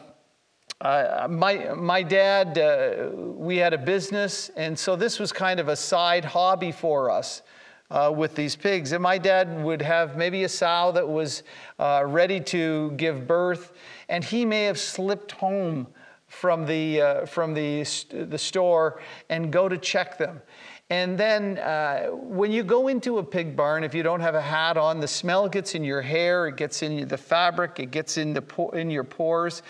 my, 0.81 1.73
my 1.73 2.03
dad, 2.03 2.57
uh, 2.57 3.09
we 3.15 3.57
had 3.57 3.73
a 3.73 3.77
business, 3.77 4.49
and 4.55 4.77
so 4.77 4.95
this 4.95 5.19
was 5.19 5.31
kind 5.31 5.59
of 5.59 5.67
a 5.67 5.75
side 5.75 6.25
hobby 6.25 6.71
for 6.71 7.09
us. 7.09 7.41
Uh, 7.91 8.11
with 8.11 8.33
these 8.33 8.55
pigs. 8.55 8.93
And 8.93 9.03
my 9.03 9.19
dad 9.19 9.63
would 9.63 9.79
have 9.79 10.17
maybe 10.17 10.43
a 10.43 10.49
sow 10.49 10.91
that 10.93 11.07
was 11.07 11.43
uh, 11.77 12.01
ready 12.03 12.39
to 12.39 12.89
give 12.97 13.27
birth, 13.27 13.73
and 14.09 14.23
he 14.23 14.43
may 14.43 14.63
have 14.63 14.79
slipped 14.79 15.33
home 15.33 15.85
from 16.25 16.65
the, 16.65 16.99
uh, 16.99 17.25
from 17.27 17.53
the, 17.53 17.83
the 18.09 18.39
store 18.39 19.01
and 19.29 19.53
go 19.53 19.69
to 19.69 19.77
check 19.77 20.17
them. 20.17 20.41
And 20.89 21.17
then 21.17 21.57
uh, 21.57 22.07
when 22.07 22.51
you 22.51 22.63
go 22.63 22.89
into 22.89 23.17
a 23.17 23.23
pig 23.23 23.55
barn, 23.55 23.83
if 23.83 23.95
you 23.95 24.03
don't 24.03 24.19
have 24.19 24.35
a 24.35 24.41
hat 24.41 24.77
on, 24.77 24.99
the 24.99 25.07
smell 25.07 25.49
gets 25.49 25.73
in 25.73 25.83
your 25.83 26.01
hair, 26.01 26.47
it 26.47 26.57
gets 26.57 26.83
in 26.83 27.07
the 27.07 27.17
fabric, 27.17 27.79
it 27.79 27.89
gets 27.89 28.17
in, 28.17 28.33
the 28.33 28.69
in 28.73 28.91
your 28.91 29.03
pores. 29.03 29.63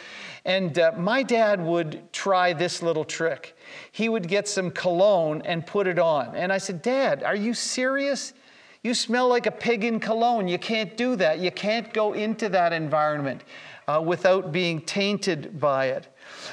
And 0.43 0.77
uh, 0.77 0.91
my 0.97 1.23
dad 1.23 1.61
would 1.61 2.11
try 2.11 2.51
this 2.51 2.81
little 2.81 3.05
trick. 3.05 3.54
He 3.91 4.09
would 4.09 4.27
get 4.27 4.47
some 4.47 4.71
cologne 4.71 5.41
and 5.45 5.65
put 5.65 5.87
it 5.87 5.99
on. 5.99 6.35
And 6.35 6.51
I 6.51 6.57
said, 6.57 6.81
Dad, 6.81 7.23
are 7.23 7.35
you 7.35 7.53
serious? 7.53 8.33
You 8.83 8.93
smell 8.93 9.27
like 9.27 9.47
a 9.47 9.51
pig 9.51 9.83
in 9.83 9.99
cologne. 9.99 10.47
You 10.47 10.59
can't 10.59 10.95
do 10.95 11.15
that. 11.15 11.39
You 11.39 11.51
can't 11.51 11.91
go 11.93 12.13
into 12.13 12.49
that 12.49 12.71
environment 12.71 13.41
uh, 13.87 14.01
without 14.05 14.51
being 14.51 14.81
tainted 14.81 15.59
by 15.59 15.87
it. 15.87 16.07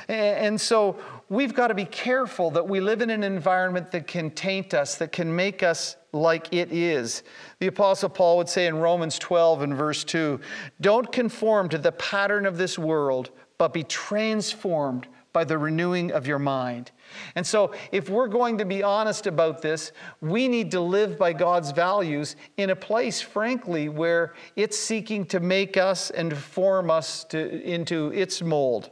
And 0.09 0.61
so 0.61 0.97
we've 1.29 1.55
got 1.55 1.69
to 1.69 1.75
be 1.75 1.85
careful 1.85 2.51
that 2.53 2.67
we 2.67 2.81
live 2.81 3.01
in 3.03 3.11
an 3.11 3.23
environment 3.23 3.91
that 3.93 4.07
can 4.07 4.31
taint 4.31 4.75
us, 4.75 4.97
that 4.97 5.13
can 5.13 5.35
make 5.35 5.63
us 5.63 5.97
like 6.13 6.53
it 6.53 6.73
is. 6.73 7.23
The 7.59 7.69
Apostle 7.69 8.11
Paul 8.11 8.37
would 8.39 8.49
say 8.49 8.67
in 8.67 8.77
Romans 8.77 9.19
12 9.19 9.63
and 9.63 9.75
verse 9.75 10.05
2 10.05 10.41
Don't 10.81 11.11
conform 11.11 11.69
to 11.71 11.79
the 11.79 11.93
pattern 11.93 12.47
of 12.47 12.59
this 12.59 12.79
world, 12.79 13.31
but 13.59 13.73
be 13.73 13.85
transformed 13.85 15.07
by 15.33 15.45
the 15.45 15.57
renewing 15.57 16.13
of 16.13 16.27
your 16.27 16.39
mind. 16.39 16.91
And 17.35 17.47
so, 17.47 17.75
if 17.91 18.09
we're 18.09 18.29
going 18.29 18.59
to 18.59 18.65
be 18.65 18.83
honest 18.83 19.27
about 19.27 19.63
this, 19.63 19.93
we 20.21 20.49
need 20.49 20.71
to 20.73 20.81
live 20.81 21.19
by 21.19 21.33
God's 21.33 21.73
values 21.73 22.37
in 22.57 22.71
a 22.71 22.77
place, 22.77 23.21
frankly, 23.21 23.89
where 23.89 24.35
it's 24.57 24.79
seeking 24.79 25.25
to 25.27 25.41
make 25.41 25.77
us 25.77 26.11
and 26.11 26.37
form 26.37 26.91
us 26.91 27.25
to, 27.25 27.63
into 27.63 28.09
its 28.09 28.43
mold. 28.43 28.91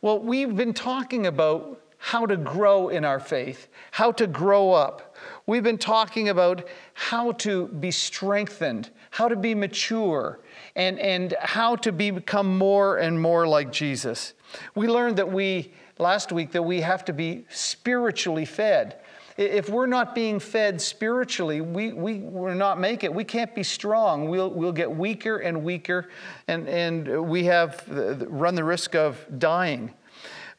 Well, 0.00 0.18
we've 0.18 0.56
been 0.56 0.74
talking 0.74 1.26
about 1.26 1.80
how 2.04 2.26
to 2.26 2.36
grow 2.36 2.88
in 2.88 3.04
our 3.04 3.20
faith, 3.20 3.68
how 3.92 4.10
to 4.10 4.26
grow 4.26 4.72
up. 4.72 5.14
We've 5.46 5.62
been 5.62 5.78
talking 5.78 6.30
about 6.30 6.66
how 6.94 7.30
to 7.32 7.68
be 7.68 7.92
strengthened, 7.92 8.90
how 9.12 9.28
to 9.28 9.36
be 9.36 9.54
mature, 9.54 10.40
and, 10.76 10.98
and 10.98 11.34
how 11.40 11.76
to 11.76 11.92
be, 11.92 12.10
become 12.10 12.58
more 12.58 12.98
and 12.98 13.20
more 13.20 13.46
like 13.46 13.72
Jesus. 13.72 14.34
We 14.74 14.88
learned 14.88 15.16
that 15.18 15.30
we, 15.30 15.72
last 15.98 16.32
week, 16.32 16.52
that 16.52 16.62
we 16.62 16.80
have 16.80 17.04
to 17.06 17.12
be 17.12 17.44
spiritually 17.50 18.44
fed. 18.44 18.98
If 19.36 19.70
we're 19.70 19.86
not 19.86 20.14
being 20.14 20.38
fed 20.38 20.80
spiritually, 20.80 21.62
we, 21.62 21.92
we 21.92 22.18
will 22.18 22.54
not 22.54 22.78
make 22.78 23.02
it. 23.02 23.12
We 23.12 23.24
can't 23.24 23.54
be 23.54 23.62
strong. 23.62 24.28
We'll, 24.28 24.50
we'll 24.50 24.72
get 24.72 24.90
weaker 24.90 25.38
and 25.38 25.64
weaker, 25.64 26.10
and, 26.48 26.68
and 26.68 27.28
we 27.28 27.44
have 27.44 27.82
run 27.88 28.54
the 28.54 28.64
risk 28.64 28.94
of 28.94 29.24
dying. 29.38 29.92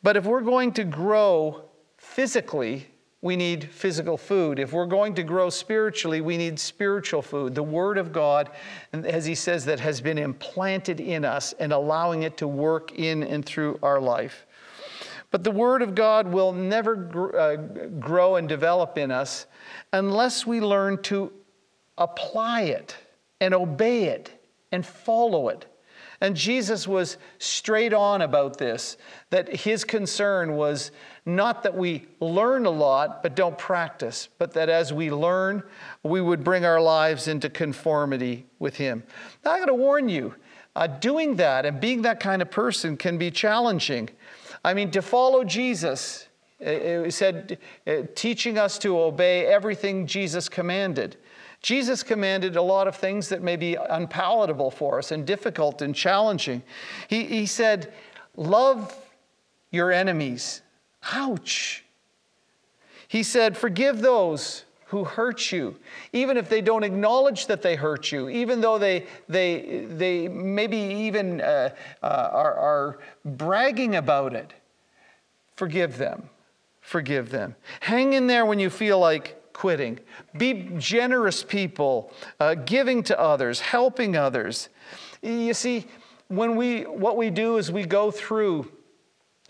But 0.01 0.17
if 0.17 0.25
we're 0.25 0.41
going 0.41 0.73
to 0.73 0.83
grow 0.83 1.65
physically, 1.97 2.87
we 3.23 3.37
need 3.37 3.71
physical 3.71 4.17
food. 4.17 4.59
If 4.59 4.73
we're 4.73 4.85
going 4.85 5.15
to 5.15 5.23
grow 5.23 5.49
spiritually, 5.49 6.19
we 6.19 6.35
need 6.35 6.59
spiritual 6.59 7.21
food. 7.21 7.55
The 7.55 7.63
Word 7.63 7.97
of 7.97 8.11
God, 8.11 8.49
as 8.91 9.23
he 9.25 9.33
says, 9.33 9.63
that 9.63 9.79
has 9.79 10.01
been 10.01 10.17
implanted 10.17 10.99
in 10.99 11.23
us 11.23 11.53
and 11.53 11.71
allowing 11.71 12.23
it 12.23 12.35
to 12.37 12.49
work 12.49 12.91
in 12.91 13.23
and 13.23 13.45
through 13.45 13.79
our 13.81 14.01
life. 14.01 14.45
But 15.31 15.45
the 15.45 15.51
Word 15.51 15.81
of 15.81 15.95
God 15.95 16.33
will 16.33 16.51
never 16.51 16.95
gr- 16.95 17.37
uh, 17.37 17.55
grow 17.55 18.35
and 18.35 18.49
develop 18.49 18.97
in 18.97 19.09
us 19.09 19.45
unless 19.93 20.45
we 20.45 20.59
learn 20.59 21.01
to 21.03 21.31
apply 21.97 22.63
it 22.63 22.93
and 23.39 23.53
obey 23.53 24.03
it 24.03 24.33
and 24.73 24.85
follow 24.85 25.47
it. 25.47 25.65
And 26.23 26.37
Jesus 26.37 26.87
was 26.87 27.17
straight 27.37 27.93
on 27.93 28.21
about 28.21 28.57
this, 28.57 28.95
that 29.29 29.53
his 29.53 29.83
concern 29.83 30.55
was 30.55 30.91
not 31.25 31.63
that 31.63 31.75
we 31.75 32.05
learn 32.21 32.65
a 32.65 32.69
lot 32.69 33.21
but 33.21 33.35
don't 33.35 33.57
practice, 33.57 34.29
but 34.37 34.53
that 34.53 34.69
as 34.69 34.93
we 34.93 35.11
learn, 35.11 35.63
we 36.01 36.21
would 36.21 36.41
bring 36.41 36.63
our 36.63 36.79
lives 36.79 37.27
into 37.27 37.49
conformity 37.49 38.45
with 38.57 38.77
him. 38.77 39.03
Now, 39.43 39.51
I 39.51 39.59
got 39.59 39.65
to 39.65 39.73
warn 39.73 40.07
you, 40.07 40.33
uh, 40.77 40.87
doing 40.87 41.35
that 41.35 41.65
and 41.65 41.81
being 41.81 42.03
that 42.03 42.21
kind 42.21 42.41
of 42.41 42.49
person 42.49 42.95
can 42.95 43.17
be 43.17 43.29
challenging. 43.29 44.09
I 44.63 44.73
mean, 44.73 44.91
to 44.91 45.01
follow 45.01 45.43
Jesus, 45.43 46.29
it 46.61 47.13
said, 47.13 47.57
uh, 47.85 48.03
teaching 48.15 48.57
us 48.57 48.79
to 48.79 48.97
obey 48.97 49.45
everything 49.45 50.07
Jesus 50.07 50.47
commanded. 50.47 51.17
Jesus 51.63 52.03
commanded 52.03 52.57
a 52.57 52.61
lot 52.61 52.89
of 52.89 52.97
things 52.97 53.29
that 53.29 53.41
may 53.41 53.55
be 53.55 53.75
unpalatable 53.75 54.69
for 54.69 54.99
us 54.99 55.11
and 55.11 55.25
difficult 55.25 55.81
and 55.81 55.95
challenging. 55.95 56.61
He, 57.07 57.23
he 57.23 57.45
said, 57.45 57.91
Love 58.35 58.93
your 59.71 59.91
enemies. 59.91 60.61
Ouch. 61.13 61.85
He 63.07 63.23
said, 63.23 63.57
Forgive 63.57 64.01
those 64.01 64.65
who 64.87 65.05
hurt 65.05 65.53
you, 65.53 65.79
even 66.11 66.35
if 66.35 66.49
they 66.49 66.61
don't 66.61 66.83
acknowledge 66.83 67.47
that 67.47 67.61
they 67.61 67.75
hurt 67.75 68.11
you, 68.11 68.27
even 68.27 68.59
though 68.59 68.77
they, 68.77 69.07
they, 69.29 69.85
they 69.89 70.27
maybe 70.27 70.77
even 70.77 71.39
uh, 71.39 71.69
uh, 72.03 72.29
are, 72.31 72.55
are 72.55 72.99
bragging 73.23 73.95
about 73.95 74.35
it. 74.35 74.53
Forgive 75.55 75.97
them. 75.97 76.29
Forgive 76.81 77.29
them. 77.29 77.55
Hang 77.79 78.13
in 78.13 78.27
there 78.27 78.45
when 78.45 78.59
you 78.59 78.69
feel 78.69 78.99
like 78.99 79.41
quitting. 79.53 79.99
Be 80.37 80.71
generous 80.77 81.43
people, 81.43 82.11
uh, 82.39 82.55
giving 82.55 83.03
to 83.03 83.19
others, 83.19 83.59
helping 83.59 84.17
others. 84.17 84.69
You 85.21 85.53
see, 85.53 85.85
when 86.27 86.55
we, 86.55 86.81
what 86.83 87.17
we 87.17 87.29
do 87.29 87.57
is 87.57 87.71
we 87.71 87.85
go 87.85 88.11
through 88.11 88.71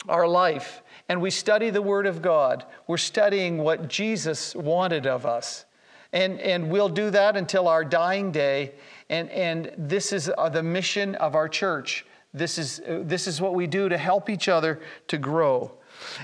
our 0.10 0.28
life 0.28 0.82
and 1.10 1.22
we 1.22 1.30
study 1.30 1.70
the 1.70 1.82
Word 1.82 2.06
of 2.06 2.22
God. 2.22 2.66
We're 2.88 2.98
studying 2.98 3.58
what 3.58 3.88
Jesus 3.88 4.56
wanted 4.56 5.08
of 5.08 5.26
us. 5.26 5.66
And, 6.12 6.40
and 6.42 6.70
we'll 6.70 6.90
do 6.90 7.10
that 7.10 7.36
until 7.36 7.68
our 7.68 7.84
dying 7.84 8.32
day. 8.32 8.74
And, 9.10 9.30
and 9.32 9.72
this 9.78 10.14
is 10.14 10.32
uh, 10.38 10.50
the 10.50 10.64
mission 10.64 11.16
of 11.16 11.36
our 11.36 11.50
church. 11.50 12.06
This 12.34 12.58
is, 12.58 12.82
uh, 12.82 13.02
this 13.04 13.28
is 13.28 13.42
what 13.42 13.54
we 13.54 13.68
do 13.68 13.90
to 13.90 13.98
help 13.98 14.30
each 14.30 14.48
other 14.48 14.80
to 15.08 15.18
grow. 15.18 15.72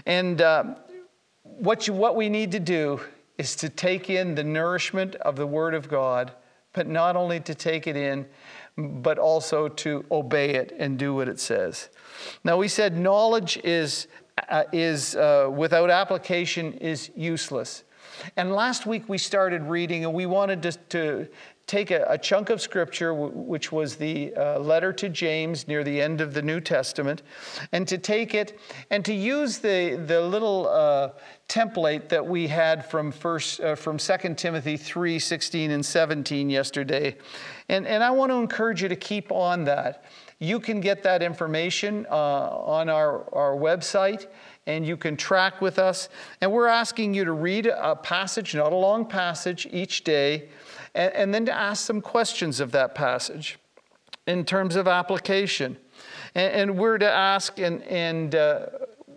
And 0.05 0.41
uh, 0.41 0.75
what, 1.43 1.87
you, 1.87 1.93
what 1.93 2.15
we 2.15 2.29
need 2.29 2.51
to 2.51 2.59
do 2.59 2.99
is 3.39 3.56
to 3.56 3.69
take 3.69 4.10
in 4.10 4.36
the 4.36 4.43
nourishment 4.43 5.15
of 5.15 5.38
the 5.38 5.47
Word 5.47 5.73
of 5.73 5.88
God, 5.88 6.34
but 6.73 6.88
not 6.88 7.15
only 7.15 7.39
to 7.39 7.56
take 7.56 7.88
it 7.88 7.95
in, 7.95 8.28
but 8.78 9.17
also 9.17 9.69
to 9.69 10.06
obey 10.12 10.52
it 10.52 10.75
and 10.78 10.99
do 10.99 11.15
what 11.15 11.30
it 11.30 11.39
says. 11.39 11.89
Now, 12.43 12.58
we 12.58 12.67
said 12.67 12.97
knowledge 12.97 13.58
is 13.63 14.08
uh, 14.49 14.63
is 14.71 15.15
uh, 15.15 15.49
without 15.54 15.89
application 15.89 16.73
is 16.73 17.12
useless. 17.15 17.84
And 18.36 18.54
last 18.54 18.86
week 18.86 19.08
we 19.08 19.17
started 19.17 19.63
reading, 19.63 20.04
and 20.04 20.13
we 20.13 20.25
wanted 20.25 20.62
to, 20.63 20.71
to 20.71 21.28
take 21.69 21.91
a, 21.91 22.03
a, 22.10 22.17
chunk 22.17 22.49
of 22.49 22.60
scripture, 22.60 23.12
w- 23.12 23.32
which 23.32 23.71
was 23.71 23.95
the 23.95 24.34
uh, 24.36 24.60
letter 24.60 24.91
to 24.91 25.08
James 25.08 25.67
near 25.67 25.84
the 25.84 26.01
end 26.01 26.19
of 26.19 26.34
the 26.34 26.41
New 26.41 26.60
Testament, 26.60 27.21
and 27.71 27.88
to 27.88 27.97
take 27.97 28.34
it 28.34 28.60
and 28.89 29.05
to 29.05 29.13
use 29.13 29.60
the, 29.60 30.03
the 30.08 30.19
little 30.19 30.67
uh, 30.67 31.12
template 31.47 32.10
that 32.10 32.25
we 32.25 32.47
had 32.47 32.86
from 32.89 33.12
first 33.12 33.62
uh, 33.62 33.75
from 33.75 33.99
2 33.99 34.34
Timothy 34.36 34.77
3 34.77 35.19
16 35.19 35.69
and 35.69 35.86
17 35.86 36.49
yesterday. 36.49 37.15
And, 37.69 37.86
and 37.86 38.03
I 38.03 38.10
want 38.10 38.32
to 38.32 38.38
encourage 38.38 38.82
you 38.82 38.89
to 38.89 38.95
keep 38.95 39.32
on 39.32 39.63
that. 39.65 40.05
You 40.39 40.60
can 40.60 40.82
get 40.82 41.03
that 41.03 41.21
information 41.21 42.08
uh, 42.10 42.15
on 42.15 42.89
our, 42.89 43.32
our 43.34 43.55
website 43.55 44.25
and 44.65 44.86
you 44.86 44.97
can 44.97 45.17
track 45.17 45.62
with 45.62 45.77
us. 45.77 46.10
And 46.41 46.51
we're 46.51 46.67
asking 46.67 47.13
you 47.13 47.25
to 47.25 47.34
read 47.34 47.67
a 47.67 47.95
passage, 47.95 48.55
not 48.55 48.71
a 48.71 48.75
long 48.75 49.05
passage, 49.05 49.67
each 49.71 50.03
day, 50.03 50.49
and, 50.93 51.13
and 51.13 51.34
then 51.34 51.45
to 51.45 51.54
ask 51.54 51.86
some 51.86 52.02
questions 52.02 52.60
of 52.60 52.71
that 52.71 52.95
passage 52.95 53.60
in 54.28 54.45
terms 54.45 54.75
of 54.75 54.88
application. 54.88 55.78
And, 56.36 56.54
and 56.54 56.78
we're 56.78 56.97
to 56.97 57.10
ask, 57.10 57.60
and, 57.60 57.82
and 57.84 58.36
uh, 58.36 58.67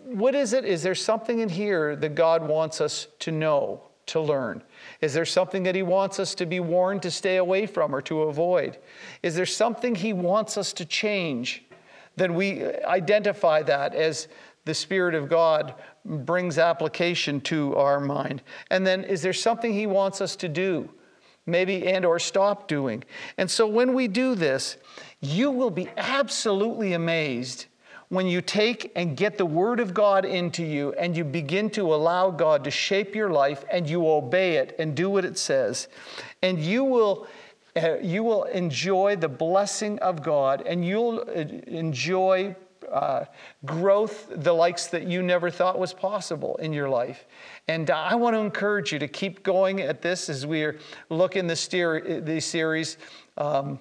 what 0.05 0.35
is 0.35 0.53
it? 0.53 0.65
Is 0.65 0.83
there 0.83 0.95
something 0.95 1.41
in 1.41 1.49
here 1.49 1.97
that 1.97 2.15
God 2.15 2.47
wants 2.47 2.81
us 2.81 3.09
to 3.21 3.31
know, 3.31 3.83
to 4.07 4.21
learn? 4.21 4.63
Is 5.01 5.15
there 5.15 5.25
something 5.25 5.63
that 5.65 5.75
He 5.75 5.83
wants 5.83 6.19
us 6.19 6.35
to 6.37 6.47
be 6.47 6.61
warned 6.61 7.03
to 7.03 7.11
stay 7.11 7.37
away 7.37 7.67
from 7.67 7.95
or 7.95 8.03
to 8.03 8.23
avoid? 8.23 8.79
Is 9.23 9.35
there 9.35 9.47
something 9.47 9.95
He 9.95 10.13
wants 10.13 10.57
us 10.57 10.73
to 10.75 10.85
change? 10.85 11.65
Then 12.17 12.35
we 12.35 12.65
identify 12.85 13.63
that 13.63 13.95
as 13.95 14.29
the 14.65 14.75
Spirit 14.75 15.15
of 15.15 15.29
God 15.29 15.75
brings 16.05 16.59
application 16.59 17.41
to 17.43 17.75
our 17.77 18.01
mind. 18.01 18.43
And 18.71 18.87
then 18.87 19.05
is 19.05 19.23
there 19.23 19.33
something 19.33 19.73
He 19.73 19.87
wants 19.87 20.21
us 20.21 20.37
to 20.37 20.49
do? 20.49 20.91
Maybe 21.46 21.87
and 21.88 22.05
or 22.05 22.18
stop 22.18 22.68
doing. 22.68 23.02
And 23.37 23.50
so 23.50 23.66
when 23.66 23.94
we 23.94 24.07
do 24.07 24.35
this, 24.35 24.76
you 25.20 25.50
will 25.50 25.70
be 25.70 25.88
absolutely 25.96 26.92
amazed 26.92 27.66
when 28.12 28.26
you 28.26 28.42
take 28.42 28.92
and 28.94 29.16
get 29.16 29.38
the 29.38 29.46
Word 29.46 29.81
of 29.81 29.94
God 29.94 30.26
into 30.26 30.62
you 30.62 30.92
and 30.92 31.16
you 31.16 31.24
begin 31.24 31.70
to 31.70 31.94
allow 31.94 32.31
God 32.31 32.62
to 32.64 32.70
shape 32.70 33.14
your 33.14 33.31
life 33.31 33.64
and 33.72 33.88
you 33.88 34.07
obey 34.07 34.57
it 34.57 34.76
and 34.78 34.94
do 34.94 35.09
what 35.09 35.24
it 35.24 35.38
says, 35.38 35.88
and 36.42 36.59
you 36.59 36.85
will. 36.85 37.26
Uh, 37.74 37.96
you 38.02 38.22
will 38.22 38.44
enjoy 38.44 39.16
the 39.16 39.31
blessing 39.31 39.98
of 40.00 40.22
God 40.22 40.62
and 40.66 40.85
you'll 40.85 41.20
uh, 41.20 41.40
enjoy 41.66 42.55
uh, 42.92 43.24
growth, 43.64 44.28
the 44.31 44.52
likes 44.52 44.87
that 44.88 45.05
you 45.05 45.22
never 45.22 45.50
thought 45.50 45.78
was 45.78 45.92
possible 45.92 46.57
in 46.57 46.72
your 46.72 46.88
life. 46.88 47.26
And 47.68 47.90
uh, 47.90 47.96
I 47.96 48.14
want 48.14 48.35
to 48.35 48.40
encourage 48.40 48.92
you 48.92 48.98
to 48.98 49.09
keep 49.09 49.42
going 49.42 49.81
at 49.81 50.02
this 50.02 50.28
as 50.28 50.46
we 50.46 50.62
are 50.64 50.78
looking 51.09 51.46
this, 51.46 51.66
this 51.66 52.46
series 52.46 52.98
um, 53.37 53.78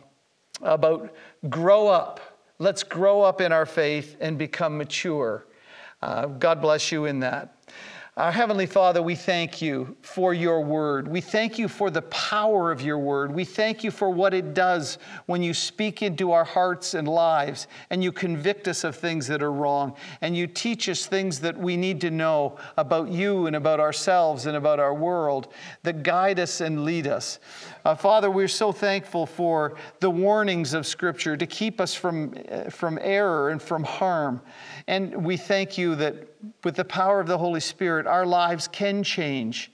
about 0.62 1.14
grow 1.50 1.88
up. 1.88 2.20
Let's 2.60 2.84
grow 2.84 3.22
up 3.22 3.42
in 3.42 3.52
our 3.52 3.66
faith 3.66 4.18
and 4.20 4.38
become 4.38 4.78
mature. 4.78 5.46
Uh, 6.02 6.28
God 6.28 6.62
bless 6.62 6.92
you 6.92 7.06
in 7.06 7.20
that. 7.20 7.56
Our 8.18 8.34
Heavenly 8.34 8.66
Father, 8.66 9.02
we 9.02 9.16
thank 9.16 9.62
you 9.62 9.96
for 10.02 10.34
your 10.34 10.60
word. 10.60 11.08
We 11.08 11.22
thank 11.22 11.58
you 11.58 11.70
for 11.70 11.90
the 11.90 12.02
power 12.02 12.70
of 12.70 12.82
your 12.82 12.98
word. 12.98 13.34
We 13.34 13.46
thank 13.46 13.86
you 13.86 13.90
for 13.90 14.10
what 14.10 14.34
it 14.34 14.54
does 14.54 14.98
when 15.28 15.42
you 15.42 15.54
speak 15.54 16.02
into 16.02 16.34
our 16.34 16.44
hearts 16.44 16.94
and 16.94 17.08
lives 17.08 17.68
and 17.90 18.04
you 18.04 18.12
convict 18.12 18.68
us 18.68 18.84
of 18.84 18.98
things 18.98 19.28
that 19.28 19.42
are 19.42 19.54
wrong 19.54 19.96
and 20.20 20.36
you 20.36 20.46
teach 20.46 20.90
us 20.90 21.06
things 21.06 21.40
that 21.40 21.58
we 21.58 21.78
need 21.78 22.02
to 22.02 22.12
know 22.12 22.58
about 22.76 23.08
you 23.08 23.48
and 23.48 23.56
about 23.56 23.80
ourselves 23.80 24.46
and 24.46 24.58
about 24.58 24.82
our 24.82 24.94
world 24.94 25.54
that 25.84 26.04
guide 26.04 26.38
us 26.38 26.60
and 26.60 26.84
lead 26.84 27.08
us. 27.08 27.40
Uh, 27.84 27.96
Father, 27.96 28.30
we're 28.30 28.48
so 28.48 28.72
thankful 28.72 29.26
for 29.26 29.74
the 30.02 30.10
warnings 30.10 30.76
of 30.76 30.86
Scripture 30.86 31.36
to 31.36 31.48
keep 31.48 31.82
us 31.82 31.96
from, 31.96 32.36
uh, 32.52 32.70
from 32.70 33.00
error 33.02 33.50
and 33.50 33.60
from 33.60 33.84
harm. 33.84 34.40
And 34.88 35.26
we 35.26 35.36
thank 35.36 35.80
you 35.80 35.96
that 35.96 36.28
with 36.64 36.76
the 36.76 36.86
power 36.86 37.20
of 37.20 37.26
the 37.26 37.40
Holy 37.40 37.60
Spirit, 37.60 38.06
our 38.06 38.26
lives 38.26 38.68
can 38.68 39.04
change 39.04 39.72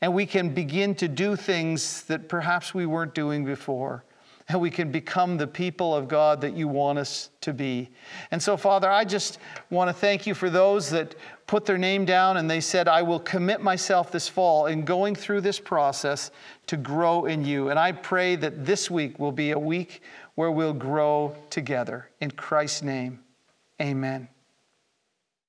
and 0.00 0.14
we 0.14 0.24
can 0.24 0.54
begin 0.54 0.94
to 0.96 1.08
do 1.08 1.34
things 1.34 2.02
that 2.04 2.28
perhaps 2.28 2.74
we 2.74 2.86
weren't 2.86 3.14
doing 3.14 3.44
before 3.44 4.04
and 4.48 4.60
we 4.60 4.70
can 4.70 4.92
become 4.92 5.36
the 5.36 5.46
people 5.46 5.94
of 5.94 6.06
God 6.06 6.40
that 6.40 6.54
you 6.56 6.68
want 6.68 6.98
us 6.98 7.30
to 7.40 7.52
be. 7.52 7.90
And 8.30 8.40
so, 8.40 8.56
Father, 8.56 8.88
I 8.88 9.04
just 9.04 9.38
want 9.68 9.88
to 9.88 9.92
thank 9.92 10.26
you 10.26 10.34
for 10.34 10.48
those 10.48 10.90
that 10.90 11.16
put 11.48 11.64
their 11.64 11.78
name 11.78 12.04
down 12.04 12.36
and 12.36 12.48
they 12.48 12.60
said, 12.60 12.86
I 12.86 13.02
will 13.02 13.18
commit 13.18 13.60
myself 13.60 14.12
this 14.12 14.28
fall 14.28 14.66
in 14.66 14.84
going 14.84 15.16
through 15.16 15.40
this 15.40 15.58
process 15.58 16.30
to 16.66 16.76
grow 16.76 17.24
in 17.24 17.44
you. 17.44 17.70
And 17.70 17.78
I 17.78 17.90
pray 17.90 18.36
that 18.36 18.64
this 18.64 18.88
week 18.88 19.18
will 19.18 19.32
be 19.32 19.50
a 19.50 19.58
week 19.58 20.02
where 20.36 20.52
we'll 20.52 20.74
grow 20.74 21.34
together. 21.50 22.10
In 22.20 22.30
Christ's 22.30 22.82
name, 22.82 23.20
amen. 23.80 24.28